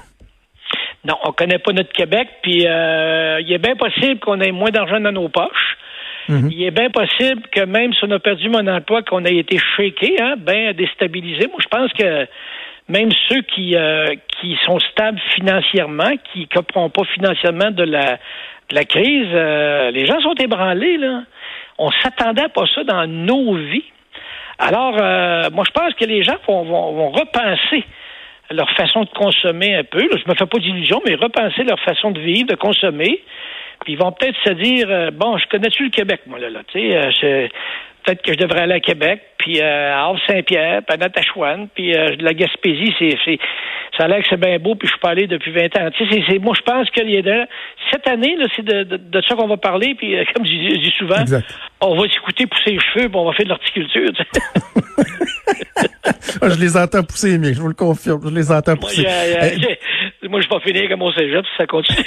Non, 1.05 1.15
on 1.25 1.33
connaît 1.33 1.59
pas 1.59 1.73
notre 1.73 1.93
Québec, 1.93 2.29
puis 2.43 2.69
euh, 2.69 3.41
il 3.41 3.53
est 3.53 3.59
bien 3.59 3.75
possible 3.75 4.21
qu'on 4.21 4.41
ait 4.41 4.53
moins 4.53 4.71
d'argent 4.71 5.01
dans 5.01 5.11
nos 5.11 5.29
poches. 5.29 5.77
Mm-hmm. 6.29 6.53
Il 6.53 6.63
est 6.63 6.71
bien 6.71 6.91
possible 6.91 7.43
que 7.51 7.65
même 7.65 7.93
si 7.93 8.05
on 8.05 8.11
a 8.13 8.21
perdu 8.21 8.49
mon 8.49 8.65
emploi, 8.69 9.03
qu'on 9.03 9.25
ait 9.25 9.39
été 9.39 9.59
shaké, 9.77 10.23
hein, 10.23 10.35
bien 10.39 10.73
déstabilisé. 10.73 11.49
Moi, 11.49 11.59
je 11.61 11.69
pense 11.69 11.93
que 11.95 12.29
même 12.89 13.11
ceux 13.29 13.43
qui 13.43 13.75
qui 14.41 14.57
sont 14.65 14.79
stables 14.79 15.21
financièrement, 15.35 16.13
qui 16.33 16.41
ne 16.41 16.47
comprennent 16.47 16.91
pas 16.91 17.03
financièrement 17.15 17.73
de 17.73 17.83
la 17.83 18.19
la 18.73 18.85
crise, 18.85 19.29
euh, 19.33 19.91
les 19.91 20.07
gens 20.07 20.21
sont 20.21 20.35
ébranlés, 20.35 20.97
là. 20.97 21.23
On 21.79 21.91
s'attendait 21.91 22.49
pas 22.49 22.65
ça 22.75 22.85
dans 22.85 23.07
nos 23.07 23.55
vies. 23.55 23.85
Alors, 24.59 24.95
euh, 25.01 25.49
moi, 25.53 25.65
je 25.67 25.73
pense 25.73 25.95
que 25.95 26.05
les 26.05 26.23
gens 26.23 26.37
vont, 26.47 27.11
repenser 27.11 27.85
leur 28.51 28.71
façon 28.73 29.05
de 29.05 29.11
consommer 29.11 29.77
un 29.77 29.85
peu. 29.85 30.01
je 30.01 30.29
me 30.29 30.35
fais 30.35 30.47
pas 30.47 30.59
d'illusions, 30.59 31.01
mais 31.07 31.15
repenser 31.15 31.65
leur 31.65 31.81
façon 31.81 32.11
de 32.11 32.21
vivre, 32.21 32.49
de 32.49 32.57
consommer. 32.57 33.23
Puis 33.85 33.95
ils 33.95 33.99
vont 33.99 34.13
peut-être 34.13 34.37
se 34.45 34.53
dire, 34.53 34.87
euh, 34.91 35.11
bon, 35.11 35.39
je 35.39 35.47
connais-tu 35.47 35.85
le 35.85 35.91
Québec, 35.91 36.23
moi, 36.27 36.39
là, 36.39 36.51
là? 36.51 36.61
Tu 36.71 36.91
sais, 36.91 37.49
peut-être 38.05 38.23
que 38.23 38.33
je 38.33 38.39
devrais 38.39 38.63
aller 38.63 38.75
à 38.75 38.81
Québec, 38.81 39.21
puis 39.39 39.61
euh, 39.61 39.95
à 39.95 40.07
Havre-Saint-Pierre, 40.07 40.83
puis 40.87 40.95
à 40.95 40.97
Natashwan, 40.97 41.69
puis 41.75 41.95
euh, 41.95 42.17
la 42.21 42.35
Gaspésie, 42.35 42.95
c'est, 42.99 43.39
ça 43.97 44.05
a 44.05 44.09
l'air 44.09 44.23
que 44.23 44.29
c'est 44.29 44.41
bien 44.41 44.59
beau, 44.59 44.75
puis 44.75 44.87
je 44.87 44.93
suis 44.93 45.01
pas 45.01 45.11
allé 45.11 45.27
depuis 45.27 45.53
20 45.53 45.77
ans. 45.79 45.91
Tu 45.97 46.09
sais, 46.09 46.23
c'est, 46.29 46.39
moi, 46.39 46.55
je 46.57 46.63
pense 46.63 46.91
que 46.91 47.01
cette 47.91 48.09
année, 48.09 48.37
c'est 48.57 48.65
de, 48.65 48.85
de, 48.85 48.97
de 48.97 49.23
ça 49.23 49.35
qu'on 49.35 49.49
va 49.49 49.57
parler, 49.57 49.95
puis 49.95 50.17
euh, 50.17 50.25
comme 50.35 50.45
je 50.45 50.51
dis, 50.51 50.93
souvent, 50.99 51.25
on 51.81 51.97
va 51.97 52.09
s'écouter 52.09 52.47
pousser 52.47 52.73
les 52.73 52.81
cheveux, 52.81 53.09
puis 53.09 53.17
on 53.17 53.25
va 53.25 53.33
faire 53.33 53.47
de 53.47 53.51
l'horticulture. 53.51 54.13
Tu 54.13 54.23
sais. 54.23 55.05
je 56.43 56.61
les 56.61 56.77
entends 56.77 57.03
pousser, 57.03 57.39
mais 57.39 57.55
je 57.55 57.61
vous 57.61 57.69
le 57.69 57.75
confirme, 57.75 58.21
je 58.25 58.35
les 58.35 58.51
entends 58.53 58.77
pousser. 58.77 59.03
Moi, 59.03 59.13
je 60.39 60.49
vais 60.49 60.61
finir 60.61 60.89
comme 60.89 61.03
au 61.03 61.13
cégep 61.13 61.45
ça 61.57 61.67
continue. 61.67 62.05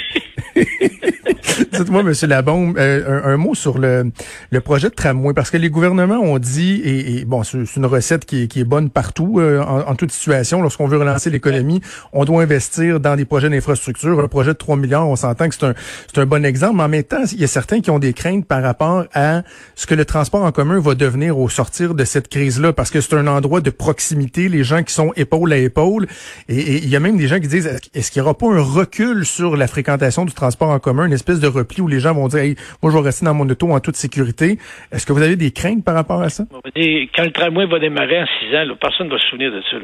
Dites-moi, 1.72 2.02
Monsieur 2.02 2.26
Labombe, 2.26 2.76
euh, 2.78 3.20
un, 3.24 3.36
mot 3.36 3.54
sur 3.54 3.78
le, 3.78 4.10
le 4.50 4.60
projet 4.60 4.88
de 4.88 4.94
tramway, 4.94 5.34
parce 5.34 5.50
que 5.50 5.56
les 5.56 5.70
gouvernements 5.70 6.18
ont 6.18 6.38
dit, 6.38 6.80
et, 6.84 7.24
bon, 7.24 7.42
c'est 7.42 7.76
une 7.76 7.86
recette 7.86 8.24
qui 8.24 8.42
est, 8.42 8.46
qui 8.48 8.60
est 8.60 8.64
bonne 8.64 8.90
partout, 8.90 9.38
euh, 9.38 9.60
en, 9.60 9.94
toute 9.94 10.10
situation. 10.10 10.62
Lorsqu'on 10.62 10.86
veut 10.86 10.98
relancer 10.98 11.30
l'économie, 11.30 11.80
on 12.12 12.24
doit 12.24 12.42
investir 12.42 13.00
dans 13.00 13.16
des 13.16 13.24
projets 13.24 13.50
d'infrastructure. 13.50 14.18
Un 14.18 14.28
projet 14.28 14.52
de 14.52 14.58
3 14.58 14.76
milliards, 14.76 15.08
on 15.08 15.16
s'entend 15.16 15.48
que 15.48 15.54
c'est 15.54 15.66
un, 15.66 15.74
un 16.16 16.26
bon 16.26 16.44
exemple, 16.44 16.76
mais 16.76 16.82
en 16.84 16.88
même 16.88 17.04
temps, 17.04 17.24
il 17.30 17.40
y 17.40 17.44
a 17.44 17.48
certains 17.48 17.80
qui 17.80 17.90
ont 17.90 17.98
des 17.98 18.12
craintes 18.12 18.46
par 18.46 18.62
rapport 18.62 19.04
à 19.14 19.42
ce 19.74 19.86
que 19.86 19.94
le 19.94 20.04
transport 20.04 20.42
en 20.42 20.52
commun 20.52 20.80
va 20.80 20.94
devenir 20.94 21.38
au 21.38 21.48
sortir 21.48 21.94
de 21.94 22.04
cette 22.04 22.28
crise-là, 22.28 22.72
parce 22.72 22.90
que 22.90 23.00
c'est 23.00 23.14
un 23.14 23.26
endroit 23.26 23.60
de 23.60 23.70
proximité, 23.70 24.48
les 24.48 24.64
gens 24.64 24.82
qui 24.82 24.92
sont 24.92 25.12
épaule 25.16 25.52
à 25.52 25.56
épaule, 25.56 26.06
et, 26.48 26.78
il 26.78 26.88
y 26.88 26.96
a 26.96 27.00
même 27.00 27.16
des 27.16 27.28
gens 27.28 27.38
qui 27.38 27.48
disent, 27.48 27.70
est-ce 27.94 28.10
qu'il 28.14 28.22
n'y 28.22 28.28
aura 28.28 28.38
pas 28.38 28.46
un 28.46 28.62
recul 28.62 29.26
sur 29.26 29.56
la 29.56 29.66
fréquentation 29.66 30.24
du 30.24 30.32
transport 30.32 30.70
en 30.70 30.78
commun, 30.78 31.06
une 31.06 31.12
espèce 31.12 31.40
de 31.40 31.48
repli 31.48 31.82
où 31.82 31.88
les 31.88 31.98
gens 31.98 32.14
vont 32.14 32.28
dire, 32.28 32.40
hey, 32.40 32.54
moi, 32.80 32.92
je 32.92 32.96
vais 32.96 33.02
rester 33.02 33.26
dans 33.26 33.34
mon 33.34 33.48
auto 33.48 33.68
en 33.72 33.80
toute 33.80 33.96
sécurité. 33.96 34.56
Est-ce 34.92 35.04
que 35.04 35.12
vous 35.12 35.22
avez 35.22 35.34
des 35.34 35.50
craintes 35.50 35.84
par 35.84 35.96
rapport 35.96 36.22
à 36.22 36.28
ça? 36.28 36.44
quand 36.54 37.24
le 37.24 37.32
tramway 37.32 37.66
va 37.66 37.80
démarrer 37.80 38.22
en 38.22 38.26
six 38.38 38.56
ans, 38.56 38.64
personne 38.80 39.08
ne 39.08 39.12
va 39.12 39.18
se 39.18 39.26
souvenir 39.26 39.50
de 39.50 39.60
ça. 39.62 39.76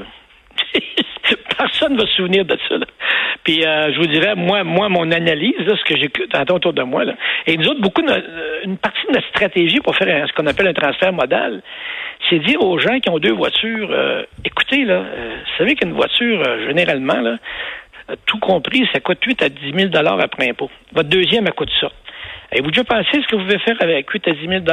personne 1.58 1.94
ne 1.94 1.98
va 2.00 2.06
se 2.06 2.14
souvenir 2.14 2.44
de 2.44 2.56
ça. 2.68 2.76
Puis 3.42 3.64
euh, 3.64 3.92
je 3.92 3.98
vous 3.98 4.06
dirais, 4.06 4.36
moi, 4.36 4.62
moi, 4.62 4.88
mon 4.88 5.10
analyse, 5.10 5.54
ce 5.58 5.84
que 5.84 6.36
entendu 6.36 6.52
autour 6.52 6.72
de 6.72 6.82
moi, 6.82 7.04
là, 7.04 7.14
et 7.48 7.56
nous 7.56 7.66
autres, 7.66 7.80
beaucoup, 7.80 8.02
une 8.64 8.78
partie 8.78 9.06
de 9.08 9.12
notre 9.12 9.28
stratégie 9.28 9.80
pour 9.80 9.96
faire 9.96 10.28
ce 10.28 10.32
qu'on 10.34 10.46
appelle 10.46 10.68
un 10.68 10.72
transfert 10.72 11.12
modal, 11.12 11.62
c'est 12.28 12.38
dire 12.38 12.62
aux 12.62 12.78
gens 12.78 13.00
qui 13.00 13.10
ont 13.10 13.18
deux 13.18 13.32
voitures, 13.32 13.88
euh, 13.90 14.22
écoutez, 14.44 14.84
là, 14.84 15.02
euh, 15.02 15.36
vous 15.36 15.58
savez 15.58 15.74
qu'une 15.74 15.94
voiture, 15.94 16.44
généralement, 16.68 17.20
là, 17.20 17.38
tout 18.26 18.38
compris, 18.38 18.88
ça 18.92 19.00
coûte 19.00 19.18
8 19.24 19.42
à 19.42 19.48
10 19.48 19.90
000 19.92 20.06
après 20.20 20.50
impôt. 20.50 20.70
Votre 20.92 21.08
deuxième, 21.08 21.46
elle 21.46 21.54
coûte 21.54 21.70
ça. 21.80 21.90
Avez-vous 22.52 22.70
déjà 22.70 22.84
pensé 22.84 23.10
ce 23.12 23.28
que 23.28 23.36
vous 23.36 23.44
pouvez 23.44 23.58
faire 23.58 23.76
avec 23.80 24.10
8 24.10 24.28
à 24.28 24.32
10 24.32 24.48
000 24.48 24.64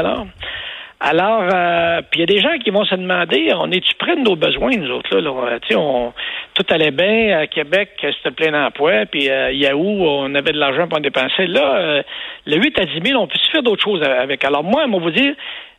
alors, 0.99 1.43
euh, 1.53 2.01
puis 2.09 2.19
il 2.19 2.19
y 2.21 2.23
a 2.23 2.25
des 2.25 2.41
gens 2.41 2.57
qui 2.57 2.71
vont 2.71 2.83
se 2.83 2.95
demander, 2.95 3.51
on 3.53 3.69
est-tu 3.69 3.93
près 3.99 4.15
de 4.15 4.21
nos 4.21 4.35
besoins, 4.35 4.71
nous 4.77 4.89
autres, 4.89 5.15
là? 5.15 5.29
là? 5.29 5.59
Sais, 5.69 5.75
on, 5.75 6.11
tout 6.55 6.65
allait 6.69 6.89
bien 6.89 7.37
à 7.37 7.45
Québec, 7.45 7.89
c'était 8.01 8.31
plein 8.31 8.51
d'emplois, 8.51 9.05
puis 9.05 9.29
à 9.29 9.51
Yahoo, 9.51 10.07
on 10.07 10.33
avait 10.33 10.53
de 10.53 10.57
l'argent 10.57 10.87
pour 10.87 10.97
en 10.97 11.01
dépenser. 11.01 11.45
Là, 11.45 11.75
euh, 11.75 12.03
le 12.47 12.57
8 12.57 12.79
à 12.79 12.85
10 12.85 13.09
000, 13.09 13.21
on 13.21 13.27
peut 13.27 13.37
faire 13.51 13.61
d'autres 13.61 13.83
choses 13.83 14.01
avec? 14.01 14.43
Alors 14.43 14.63
moi, 14.63 14.87
moi, 14.87 14.99
vous 14.99 15.11
dire, 15.11 15.35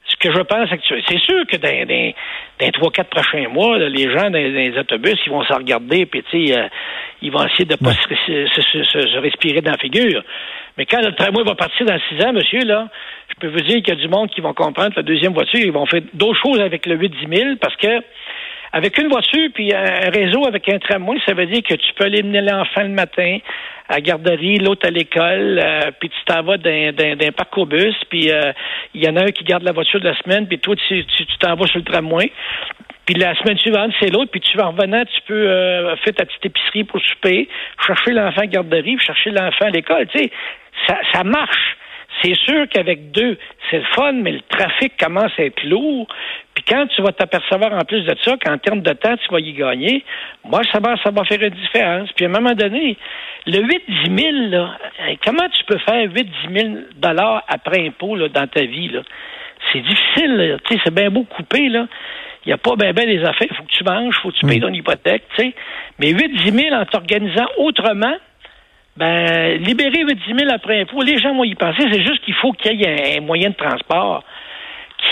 ce 0.08 0.16
que 0.16 0.32
je 0.32 0.40
pense 0.40 0.72
actuellement, 0.72 1.04
c'est 1.06 1.20
sûr 1.20 1.46
que 1.46 1.56
dans, 1.56 1.86
dans, 1.86 2.12
dans 2.60 2.70
3 2.70 2.90
quatre 2.92 3.10
prochains 3.10 3.48
mois, 3.48 3.78
les 3.78 4.10
gens 4.10 4.30
dans, 4.30 4.38
les 4.38 4.76
autobus, 4.78 5.18
ils 5.26 5.30
vont 5.30 5.44
se 5.44 5.52
regarder, 5.52 6.06
puis 6.06 6.22
tu 6.30 6.46
sais, 6.46 6.58
euh, 6.58 6.68
ils 7.20 7.30
vont 7.30 7.44
essayer 7.46 7.66
de 7.66 7.76
pas 7.76 7.92
se, 7.92 8.46
se, 8.62 8.82
se, 8.84 9.18
respirer 9.18 9.60
dans 9.60 9.72
la 9.72 9.78
figure. 9.78 10.22
Mais 10.76 10.86
quand 10.86 11.00
le 11.00 11.12
tramway 11.14 11.42
va 11.44 11.54
partir 11.54 11.86
dans 11.86 11.98
six 12.08 12.24
ans, 12.24 12.32
monsieur, 12.32 12.64
là, 12.64 12.88
je 13.28 13.34
peux 13.40 13.48
vous 13.48 13.60
dire 13.60 13.82
qu'il 13.82 13.88
y 13.88 13.98
a 13.98 14.00
du 14.00 14.08
monde 14.08 14.30
qui 14.30 14.40
vont 14.40 14.54
comprendre 14.54 14.92
la 14.96 15.02
deuxième 15.02 15.34
voiture, 15.34 15.60
ils 15.60 15.72
vont 15.72 15.86
faire 15.86 16.02
d'autres 16.14 16.40
choses 16.40 16.60
avec 16.60 16.86
le 16.86 16.96
8-10 16.96 17.36
000 17.36 17.56
parce 17.60 17.76
que 17.76 18.00
avec 18.72 18.98
une 18.98 19.08
voiture 19.08 19.48
puis 19.54 19.72
un 19.74 20.10
réseau 20.10 20.46
avec 20.46 20.68
un 20.68 20.78
tramway, 20.78 21.18
ça 21.26 21.34
veut 21.34 21.46
dire 21.46 21.62
que 21.62 21.74
tu 21.74 21.92
peux 21.94 22.04
aller 22.04 22.22
mener 22.22 22.42
l'enfant 22.42 22.82
le 22.82 22.88
matin 22.88 23.38
à 23.88 23.94
la 23.94 24.00
garderie, 24.00 24.58
l'autre 24.58 24.86
à 24.86 24.90
l'école, 24.90 25.60
euh, 25.62 25.90
puis 25.98 26.10
tu 26.10 26.24
t'en 26.26 26.42
vas 26.42 26.58
d'un 26.58 27.32
parc 27.34 27.56
au 27.56 27.64
bus, 27.64 27.94
puis 28.10 28.30
euh, 28.30 28.52
il 28.94 29.02
y 29.02 29.08
en 29.08 29.16
a 29.16 29.22
un 29.22 29.30
qui 29.30 29.44
garde 29.44 29.62
la 29.62 29.72
voiture 29.72 30.00
de 30.00 30.08
la 30.08 30.16
semaine, 30.18 30.46
puis 30.46 30.58
toi, 30.58 30.76
tu 30.76 31.04
t'en 31.40 31.54
vas 31.54 31.66
sur 31.66 31.78
le 31.78 31.84
tramway. 31.84 32.30
Puis 33.06 33.14
la 33.14 33.34
semaine 33.36 33.56
suivante, 33.56 33.92
c'est 33.98 34.10
l'autre. 34.12 34.30
Puis 34.30 34.42
tu 34.42 34.54
vas 34.58 34.66
en 34.66 34.72
revenant, 34.72 35.02
tu 35.06 35.20
peux 35.26 35.48
euh, 35.48 35.96
faire 35.96 36.12
ta 36.12 36.26
petite 36.26 36.44
épicerie 36.44 36.84
pour 36.84 37.00
souper, 37.00 37.48
chercher 37.86 38.12
l'enfant 38.12 38.42
à 38.42 38.46
garderie, 38.46 38.98
chercher 38.98 39.30
l'enfant 39.30 39.64
à 39.64 39.70
l'école. 39.70 40.06
Tu 40.08 40.18
sais, 40.18 40.30
ça 41.14 41.24
marche. 41.24 41.78
C'est 42.22 42.34
sûr 42.34 42.68
qu'avec 42.68 43.12
deux, 43.12 43.38
c'est 43.70 43.78
le 43.78 43.84
fun, 43.94 44.12
mais 44.12 44.32
le 44.32 44.40
trafic 44.40 44.96
commence 44.96 45.32
à 45.38 45.44
être 45.44 45.62
lourd. 45.64 46.06
Puis 46.54 46.64
quand 46.66 46.86
tu 46.88 47.02
vas 47.02 47.12
t'apercevoir 47.12 47.72
en 47.72 47.84
plus 47.84 48.02
de 48.02 48.14
ça 48.24 48.36
qu'en 48.44 48.58
termes 48.58 48.80
de 48.80 48.92
temps, 48.92 49.16
tu 49.16 49.32
vas 49.32 49.40
y 49.40 49.52
gagner, 49.52 50.04
moi, 50.44 50.62
ça 50.72 50.80
va, 50.80 50.96
ça 51.02 51.10
va 51.10 51.24
faire 51.24 51.42
une 51.42 51.54
différence. 51.54 52.10
Puis 52.12 52.24
à 52.24 52.28
un 52.28 52.32
moment 52.32 52.54
donné, 52.54 52.96
le 53.46 53.60
8-10 53.60 54.50
000, 54.50 54.50
là, 54.50 54.76
comment 55.24 55.48
tu 55.50 55.64
peux 55.64 55.78
faire 55.78 56.08
8-10 56.08 56.26
000 56.52 56.68
dollars 56.96 57.44
après 57.48 57.86
impôt 57.86 58.16
là, 58.16 58.28
dans 58.28 58.46
ta 58.46 58.62
vie? 58.64 58.88
Là? 58.88 59.02
C'est 59.72 59.80
difficile. 59.80 60.58
Tu 60.64 60.74
sais, 60.74 60.80
c'est 60.84 60.94
bien 60.94 61.10
beau 61.10 61.24
couper, 61.24 61.68
là. 61.68 61.86
Il 62.44 62.48
n'y 62.48 62.52
a 62.54 62.58
pas 62.58 62.76
bien 62.76 62.92
ben 62.92 63.06
les 63.06 63.22
affaires. 63.24 63.48
Il 63.50 63.56
faut 63.56 63.64
que 63.64 63.72
tu 63.72 63.84
manges, 63.84 64.14
il 64.16 64.22
faut 64.22 64.30
que 64.30 64.36
tu 64.36 64.46
payes 64.46 64.60
ton 64.60 64.72
hypothèque, 64.72 65.24
tu 65.36 65.42
sais. 65.42 65.54
Mais 65.98 66.12
8-10 66.12 66.70
000 66.70 66.74
en 66.74 66.84
t'organisant 66.86 67.46
autrement, 67.58 68.16
ben, 68.98 69.62
libérer 69.62 70.04
8-10 70.04 70.38
000 70.40 70.50
après 70.52 70.80
impôt, 70.80 71.02
les 71.02 71.18
gens 71.18 71.34
vont 71.34 71.44
y 71.44 71.54
penser. 71.54 71.82
C'est 71.92 72.02
juste 72.02 72.24
qu'il 72.24 72.34
faut 72.34 72.52
qu'il 72.52 72.80
y 72.80 72.84
ait 72.84 73.18
un 73.18 73.20
moyen 73.20 73.50
de 73.50 73.54
transport 73.54 74.24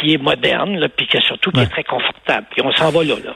qui 0.01 0.13
est 0.13 0.19
moderne, 0.19 0.77
là, 0.77 0.89
puis 0.89 1.07
surtout 1.21 1.53
qui 1.53 1.61
est 1.61 1.67
très 1.67 1.85
confortable. 1.85 2.47
Puis 2.51 2.63
on 2.65 2.73
s'en 2.73 2.91
va 2.91 3.05
là, 3.05 3.15
là. 3.25 3.35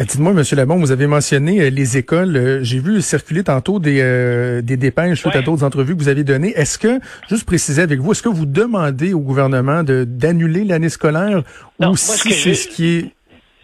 Euh, 0.00 0.04
dites-moi, 0.04 0.32
M. 0.32 0.42
Labon, 0.56 0.76
vous 0.76 0.90
avez 0.90 1.06
mentionné 1.06 1.60
euh, 1.60 1.70
les 1.70 1.96
écoles. 1.96 2.36
Euh, 2.36 2.64
j'ai 2.64 2.80
vu 2.80 3.00
circuler 3.00 3.44
tantôt 3.44 3.78
des, 3.78 4.62
des 4.62 4.76
dépêches 4.76 5.20
suite 5.20 5.36
à 5.36 5.42
d'autres 5.42 5.62
entrevues 5.62 5.94
que 5.94 6.00
vous 6.00 6.08
avez 6.08 6.24
données. 6.24 6.52
Est-ce 6.56 6.78
que, 6.78 6.98
juste 7.28 7.46
préciser 7.46 7.82
avec 7.82 8.00
vous, 8.00 8.12
est-ce 8.12 8.22
que 8.22 8.28
vous 8.28 8.46
demandez 8.46 9.12
au 9.12 9.20
gouvernement 9.20 9.82
d'annuler 9.84 10.64
l'année 10.64 10.88
scolaire 10.88 11.42
ou 11.78 11.96
si 11.96 12.32
c'est 12.32 12.54
ce 12.54 12.68
qui 12.68 12.96
est... 12.96 13.10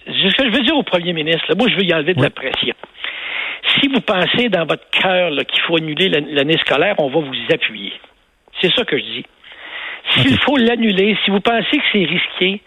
Ce 0.07 0.37
que 0.37 0.51
je 0.51 0.57
veux 0.57 0.63
dire 0.63 0.77
au 0.77 0.83
premier 0.83 1.13
ministre, 1.13 1.55
moi, 1.57 1.69
je 1.69 1.77
veux 1.77 1.85
y 1.85 1.95
enlever 1.95 2.15
de 2.15 2.23
la 2.23 2.31
pression. 2.31 2.75
Si 3.69 3.89
vous 3.89 4.01
pensez 4.01 4.49
dans 4.49 4.65
votre 4.65 4.89
cœur 4.91 5.31
qu'il 5.47 5.61
faut 5.63 5.77
annuler 5.77 6.09
l'année 6.09 6.59
scolaire, 6.59 6.95
on 6.99 7.09
va 7.09 7.21
vous 7.21 7.53
appuyer. 7.53 7.93
C'est 8.61 8.73
ça 8.75 8.85
que 8.85 8.99
je 8.99 9.03
dis. 9.03 9.27
S'il 10.15 10.39
faut 10.41 10.57
l'annuler, 10.57 11.17
si 11.25 11.31
vous 11.31 11.41
pensez 11.41 11.77
que 11.77 11.85
c'est 11.93 12.05
risqué, 12.05 12.61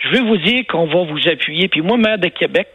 je 0.00 0.08
veux 0.08 0.24
vous 0.24 0.38
dire 0.38 0.66
qu'on 0.66 0.86
va 0.86 1.04
vous 1.04 1.28
appuyer. 1.28 1.68
Puis 1.68 1.80
moi, 1.80 1.96
maire 1.96 2.18
de 2.18 2.28
Québec, 2.28 2.68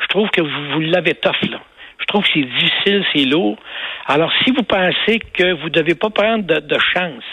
je 0.00 0.06
trouve 0.06 0.30
que 0.30 0.40
vous, 0.40 0.70
vous 0.72 0.80
l'avez 0.80 1.14
tough, 1.14 1.50
là. 1.50 1.60
Je 2.00 2.04
trouve 2.06 2.22
que 2.22 2.30
c'est 2.32 2.40
difficile, 2.40 3.04
c'est 3.12 3.24
lourd. 3.24 3.58
Alors, 4.06 4.32
si 4.42 4.50
vous 4.52 4.62
pensez 4.62 5.18
que 5.34 5.52
vous 5.52 5.66
ne 5.66 5.74
devez 5.74 5.94
pas 5.94 6.10
prendre 6.10 6.44
de, 6.44 6.78
chance, 6.94 7.24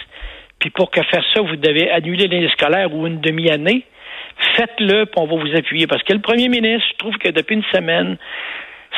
puis 0.59 0.69
pour 0.69 0.91
que 0.91 1.01
faire 1.03 1.23
ça, 1.33 1.41
vous 1.41 1.55
devez 1.55 1.89
annuler 1.91 2.27
l'année 2.27 2.49
scolaire 2.49 2.93
ou 2.93 3.07
une 3.07 3.21
demi-année, 3.21 3.85
faites-le, 4.55 5.05
puis 5.05 5.15
on 5.17 5.27
va 5.27 5.35
vous 5.35 5.55
appuyer. 5.55 5.87
Parce 5.87 6.03
que 6.03 6.13
le 6.13 6.19
premier 6.19 6.49
ministre, 6.49 6.87
je 6.91 6.97
trouve 6.97 7.17
que 7.17 7.29
depuis 7.29 7.55
une 7.55 7.63
semaine, 7.73 8.17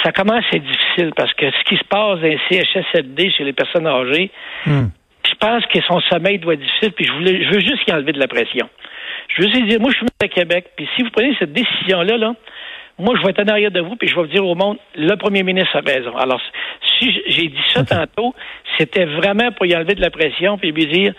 ça 0.04 0.12
commence 0.12 0.44
à 0.52 0.58
être 0.58 0.64
difficile 0.64 1.12
parce 1.16 1.34
que 1.34 1.50
ce 1.52 1.64
qui 1.66 1.78
se 1.78 1.84
passe 1.84 2.20
dans 2.20 2.28
les 2.28 2.40
CHSLD 2.50 3.32
chez 3.32 3.44
les 3.44 3.54
personnes 3.54 3.88
âgées, 3.88 4.32
hmm. 4.66 4.88
je 5.24 5.36
pense 5.40 5.66
que 5.68 5.82
son 5.82 6.00
sommeil 6.02 6.40
doit 6.40 6.54
être 6.54 6.62
difficile, 6.62 6.92
puis 6.92 7.06
je, 7.06 7.14
voulais, 7.14 7.44
je 7.44 7.50
veux 7.50 7.60
juste 7.60 7.88
y 7.88 7.94
enlever 7.94 8.14
de 8.14 8.20
la 8.20 8.28
pression. 8.28 8.70
Je 9.30 9.42
veux 9.42 9.50
juste 9.50 9.66
dire, 9.66 9.80
moi, 9.80 9.92
je 9.92 9.98
suis 9.98 10.08
à 10.22 10.28
Québec, 10.28 10.72
puis 10.76 10.88
si 10.96 11.04
vous 11.04 11.10
prenez 11.10 11.36
cette 11.40 11.54
décision-là, 11.54 12.18
là, 12.18 12.34
moi, 13.00 13.14
je 13.16 13.24
vais 13.24 13.30
être 13.30 13.44
en 13.44 13.48
arrière 13.48 13.70
de 13.70 13.80
vous, 13.80 13.96
puis 13.96 14.08
je 14.08 14.16
vais 14.16 14.22
vous 14.22 14.28
dire 14.28 14.44
au 14.44 14.56
monde, 14.56 14.78
le 14.96 15.16
premier 15.18 15.44
ministre 15.44 15.78
a 15.78 15.82
raison. 15.82 16.18
Alors, 16.18 16.42
si 16.98 17.12
j'ai 17.28 17.48
dit 17.48 17.64
ça 17.72 17.84
tantôt, 17.84 18.34
c'était 18.78 19.06
vraiment 19.06 19.52
pour 19.52 19.68
y 19.68 19.76
enlever 19.76 19.94
de 19.94 20.02
la 20.02 20.10
pression, 20.10 20.58
puis 20.58 20.72
lui 20.72 20.88
dire, 20.88 21.14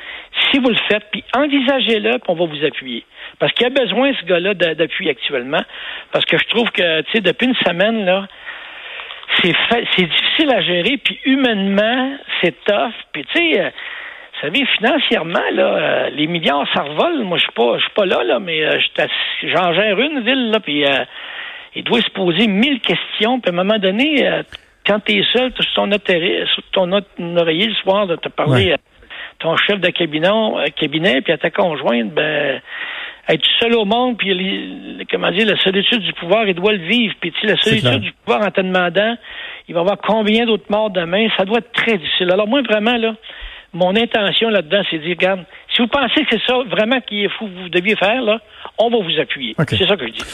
si 0.51 0.59
vous 0.59 0.71
le 0.71 0.79
faites, 0.89 1.05
puis 1.13 1.23
envisagez-le, 1.37 2.19
puis 2.19 2.29
on 2.29 2.35
va 2.35 2.47
vous 2.47 2.65
appuyer. 2.65 3.05
Parce 3.39 3.53
qu'il 3.53 3.65
y 3.65 3.67
a 3.67 3.71
besoin, 3.71 4.13
ce 4.21 4.25
gars-là, 4.25 4.55
d'appui 4.55 5.09
actuellement. 5.09 5.63
Parce 6.11 6.25
que 6.25 6.37
je 6.37 6.45
trouve 6.49 6.71
que, 6.71 7.03
tu 7.03 7.13
sais, 7.13 7.21
depuis 7.21 7.47
une 7.47 7.57
semaine, 7.67 8.05
là, 8.05 8.27
c'est 9.43 9.55
c'est 9.97 10.07
difficile 10.07 10.51
à 10.51 10.61
gérer, 10.61 10.97
puis 10.99 11.19
humainement, 11.25 12.17
c'est 12.41 12.65
tough. 12.65 12.95
Puis, 13.13 13.25
tu 13.33 13.39
sais, 13.39 13.61
euh, 13.61 13.71
vous 13.71 14.41
savez, 14.49 14.67
financièrement, 14.77 15.51
là, 15.53 15.65
euh, 15.65 16.11
les 16.11 16.27
milliards, 16.27 16.67
ça 16.75 16.83
revole. 16.83 17.25
Moi, 17.25 17.39
je 17.39 17.43
suis 17.43 17.53
pas, 17.53 17.77
je 17.77 17.83
suis 17.83 17.95
pas 17.95 18.07
là, 18.07 18.23
là, 18.25 18.39
mais 18.39 18.65
euh, 18.65 18.79
j'en 19.43 19.73
gère 19.73 19.99
une 19.99 20.21
ville, 20.21 20.51
là, 20.51 20.61
puis 20.61 20.85
il 21.75 21.85
doit 21.85 22.01
se 22.01 22.11
poser 22.11 22.47
mille 22.47 22.81
questions. 22.81 23.41
Puis 23.41 23.51
à 23.51 23.53
un 23.53 23.57
moment 23.57 23.79
donné, 23.79 24.27
euh, 24.27 24.43
quand 24.87 25.01
tu 25.01 25.19
es 25.19 25.25
seul, 25.33 25.53
sur 25.55 25.75
ton, 25.75 25.91
sur 25.91 26.63
ton 26.73 26.93
oreiller 27.37 27.67
le 27.67 27.75
soir, 27.75 28.07
de 28.07 28.17
te 28.17 28.29
parler 28.29 28.73
à 28.73 28.77
ton 29.39 29.57
chef 29.57 29.81
de 29.81 29.91
cabinet, 29.91 30.29
euh, 30.29 30.67
cabinet 30.77 31.21
puis 31.21 31.33
à 31.33 31.39
ta 31.39 31.51
conjointe, 31.51 32.11
ben 32.13 32.61
être 33.29 33.45
seul 33.61 33.75
au 33.75 33.85
monde, 33.85 34.17
puis 34.17 35.07
comment 35.11 35.31
dire, 35.31 35.47
la 35.47 35.59
solitude 35.59 36.01
du 36.01 36.13
pouvoir, 36.15 36.47
il 36.49 36.55
doit 36.55 36.73
le 36.73 36.87
vivre. 36.87 37.15
Puis 37.21 37.33
tu 37.33 37.41
sais, 37.41 37.47
la 37.47 37.57
solitude 37.61 38.01
du 38.01 38.13
pouvoir 38.13 38.47
en 38.47 38.51
te 38.51 38.61
demandant, 38.61 39.17
il 39.69 39.75
va 39.75 39.81
y 39.81 39.83
avoir 39.83 39.99
combien 39.99 40.47
d'autres 40.47 40.71
morts 40.71 40.91
demain, 40.91 41.29
ça 41.37 41.45
doit 41.45 41.59
être 41.59 41.73
très 41.73 41.99
difficile. 41.99 42.31
Alors 42.33 42.49
moi, 42.49 42.63
vraiment, 42.63 42.97
là, 42.97 43.15
mon 43.75 43.95
intention 43.97 44.49
là-dedans, 44.49 44.83
c'est 44.91 44.99
de 44.99 45.03
dire, 45.03 45.17
regarde, 45.19 45.45
si 45.75 45.83
vous 45.83 45.89
pensez 45.89 46.25
que 46.25 46.29
c'est 46.31 46.47
ça 46.47 46.59
vraiment 46.69 47.01
qui 47.01 47.25
est 47.25 47.29
fou, 47.29 47.47
vous 47.47 47.69
deviez 47.69 47.97
faire, 47.97 48.23
là, 48.23 48.41
on 48.79 48.89
va 48.89 48.99
vous 48.99 49.21
appuyer. 49.21 49.55
C'est 49.69 49.87
ça 49.87 49.97
que 49.97 50.07
je 50.07 50.13
dis. 50.13 50.25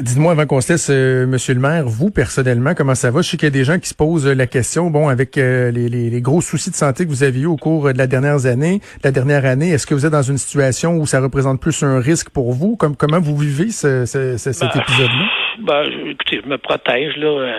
Dites-moi 0.00 0.32
avant 0.32 0.46
qu'on 0.46 0.60
se 0.60 0.72
laisse, 0.72 0.90
euh, 0.90 1.26
Monsieur 1.26 1.54
le 1.54 1.60
maire, 1.60 1.84
vous 1.86 2.10
personnellement, 2.10 2.74
comment 2.74 2.94
ça 2.94 3.10
va? 3.10 3.22
Je 3.22 3.30
sais 3.30 3.36
qu'il 3.36 3.46
y 3.46 3.48
a 3.48 3.50
des 3.50 3.64
gens 3.64 3.78
qui 3.78 3.88
se 3.88 3.94
posent 3.94 4.26
la 4.26 4.46
question, 4.46 4.90
bon, 4.90 5.08
avec 5.08 5.38
euh, 5.38 5.70
les, 5.70 6.20
gros 6.20 6.40
soucis 6.40 6.70
de 6.70 6.74
santé 6.74 7.04
que 7.04 7.10
vous 7.10 7.22
avez 7.22 7.40
eu 7.40 7.46
au 7.46 7.56
cours 7.56 7.92
de 7.92 7.98
la 7.98 8.06
dernière 8.06 8.46
année, 8.46 8.80
la 9.04 9.10
dernière 9.10 9.44
année, 9.44 9.70
est-ce 9.70 9.86
que 9.86 9.94
vous 9.94 10.04
êtes 10.04 10.12
dans 10.12 10.22
une 10.22 10.38
situation 10.38 10.96
où 10.96 11.06
ça 11.06 11.20
représente 11.20 11.60
plus 11.60 11.82
un 11.82 12.00
risque 12.00 12.30
pour 12.30 12.52
vous? 12.52 12.76
Comme, 12.76 12.96
comment 12.96 13.20
vous 13.20 13.36
vivez 13.36 13.70
ce, 13.70 14.04
cet 14.04 14.60
ben, 14.60 14.80
épisode-là? 14.80 15.24
Ben, 15.60 15.84
écoutez, 16.10 16.40
je 16.44 16.48
me 16.48 16.58
protège 16.58 17.16
là. 17.16 17.28
Euh, 17.28 17.58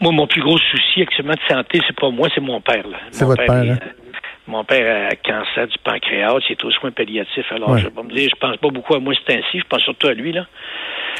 moi, 0.00 0.12
mon 0.12 0.26
plus 0.26 0.42
gros 0.42 0.58
souci 0.58 1.02
actuellement 1.02 1.34
de 1.34 1.54
santé, 1.54 1.80
c'est 1.86 1.98
pas 1.98 2.10
moi, 2.10 2.28
c'est 2.34 2.40
mon 2.40 2.60
père. 2.60 2.84
C'est 3.10 3.24
votre 3.24 3.44
père. 3.44 3.52
Hein? 3.52 3.78
Mon 4.46 4.62
père 4.62 5.08
a 5.10 5.16
cancer 5.16 5.66
du 5.66 5.78
pancréas, 5.82 6.36
il 6.48 6.52
est 6.52 6.64
aux 6.64 6.70
soins 6.70 6.90
palliatifs. 6.90 7.50
Alors, 7.50 7.78
je 7.78 7.88
vais 7.88 8.02
me 8.02 8.14
dire, 8.14 8.28
je 8.30 8.38
pense 8.38 8.56
pas 8.58 8.68
beaucoup 8.68 8.94
à 8.94 9.00
moi 9.00 9.14
c'est 9.26 9.38
ainsi, 9.38 9.58
je 9.58 9.64
pense 9.64 9.80
surtout 9.82 10.08
à 10.08 10.12
lui, 10.12 10.32
là. 10.32 10.46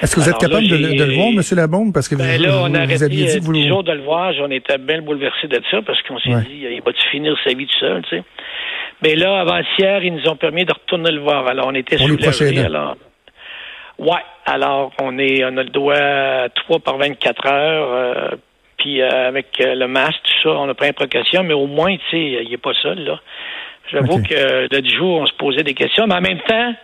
Est-ce 0.03 0.15
que 0.17 0.21
vous 0.21 0.29
êtes 0.29 0.39
capable 0.39 0.67
de, 0.67 0.77
le 0.77 1.15
voir, 1.15 1.29
M. 1.29 1.41
Labombe? 1.53 1.93
Parce 1.93 2.09
que 2.09 2.15
ben 2.15 2.37
vous, 2.37 2.43
là, 2.43 2.61
on 2.63 2.75
a 2.75 2.81
arrêté 2.81 3.05
aviez 3.05 3.27
dit 3.27 3.41
que 3.41 3.69
jours 3.69 3.85
de 3.85 3.93
le 3.93 4.03
voir, 4.03 4.33
j'en 4.33 4.51
étais 4.51 4.79
bien 4.79 5.03
bouleversé 5.03 5.47
de 5.49 5.61
ça, 5.71 5.83
parce 5.83 6.01
qu'on 6.03 6.19
s'est 6.19 6.31
dit, 6.49 6.67
il 6.71 6.83
va-tu 6.85 7.09
finir 7.11 7.37
sa 7.45 7.51
vie 7.55 7.67
tout 7.67 7.79
seul, 7.79 8.03
tu 8.03 8.17
sais? 8.17 8.23
Mais 9.03 9.17
là, 9.17 9.41
avant-hier, 9.41 10.03
ils 10.03 10.15
nous 10.15 10.29
ont 10.29 10.37
permis 10.37 10.65
de 10.65 10.73
retourner 10.73 11.11
le 11.11 11.21
voir. 11.21 11.47
Alors, 11.47 11.67
on 11.69 11.75
était 11.75 11.99
soulagés. 11.99 12.59
Alors, 12.61 12.97
ouais. 13.99 14.23
Alors, 14.47 14.93
on 15.01 15.19
est, 15.19 15.45
on 15.45 15.57
a 15.57 15.63
le 15.63 15.71
doigt 15.71 16.49
3 16.55 16.79
par 16.81 16.99
24 16.99 17.47
heures, 17.47 17.93
euh, 17.93 18.37
puis 18.77 19.01
euh, 19.01 19.29
avec 19.29 19.59
euh, 19.61 19.75
le 19.75 19.89
masque, 19.89 20.21
tout 20.23 20.49
ça, 20.49 20.51
on 20.51 20.69
a 20.69 20.75
pris 20.75 20.89
une 20.89 20.93
précaution, 20.95 21.43
mais 21.43 21.55
au 21.55 21.67
moins, 21.67 21.97
tu 21.97 22.03
sais, 22.11 22.43
il 22.45 22.51
n'est 22.51 22.57
pas 22.57 22.75
seul, 22.83 22.99
là. 23.05 23.21
J'avoue 23.93 24.23
que 24.23 24.67
le 24.71 24.89
jour, 24.89 25.21
on 25.21 25.27
se 25.27 25.35
posait 25.35 25.63
des 25.63 25.75
questions, 25.75 26.07
mais 26.07 26.15
en 26.15 26.21
même 26.21 26.41
temps, 26.49 26.75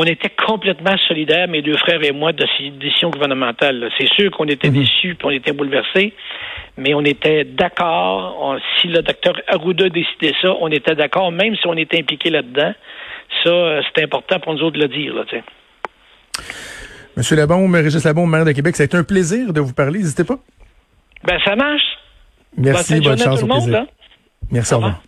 on 0.00 0.04
était 0.04 0.30
complètement 0.30 0.96
solidaires, 1.08 1.48
mes 1.48 1.60
deux 1.60 1.76
frères 1.76 2.00
et 2.04 2.12
moi, 2.12 2.32
de 2.32 2.46
ces 2.56 2.70
décisions 2.70 3.10
gouvernementales. 3.10 3.90
C'est 3.98 4.08
sûr 4.08 4.30
qu'on 4.30 4.44
était 4.44 4.68
mhm. 4.68 4.74
déçus, 4.74 5.16
puis 5.16 5.26
on 5.26 5.30
était 5.30 5.50
bouleversés, 5.50 6.12
mais 6.76 6.94
on 6.94 7.00
était 7.00 7.42
d'accord. 7.42 8.56
Si 8.80 8.86
le 8.86 9.02
docteur 9.02 9.34
Arruda 9.48 9.88
décidait 9.88 10.34
ça, 10.40 10.54
on 10.60 10.68
était 10.68 10.94
d'accord, 10.94 11.32
même 11.32 11.56
si 11.56 11.66
on 11.66 11.76
était 11.76 11.98
impliqué 11.98 12.30
là-dedans. 12.30 12.72
Ça, 13.42 13.50
euh, 13.50 13.82
c'est 13.92 14.04
important 14.04 14.38
pour 14.38 14.54
nous 14.54 14.62
autres 14.62 14.78
de 14.78 14.82
le 14.82 14.88
dire. 14.88 15.12
Là, 15.16 15.24
Monsieur 17.16 17.34
Labombe, 17.34 17.74
Régis 17.74 18.04
Labombe, 18.04 18.30
maire 18.30 18.44
de 18.44 18.52
Québec, 18.52 18.76
ça 18.76 18.84
a 18.84 18.86
été 18.86 18.96
un 18.96 19.02
plaisir 19.02 19.52
de 19.52 19.60
vous 19.60 19.74
parler. 19.74 19.98
N'hésitez 19.98 20.22
pas. 20.22 20.38
Ben, 21.24 21.40
ça 21.44 21.56
marche. 21.56 21.98
Merci, 22.56 23.00
bonne, 23.00 23.18
chance, 23.18 23.42
au 23.42 23.46
plaisir. 23.48 23.86
Merci, 24.52 24.74
au 24.74 24.76
revoir. 24.76 25.02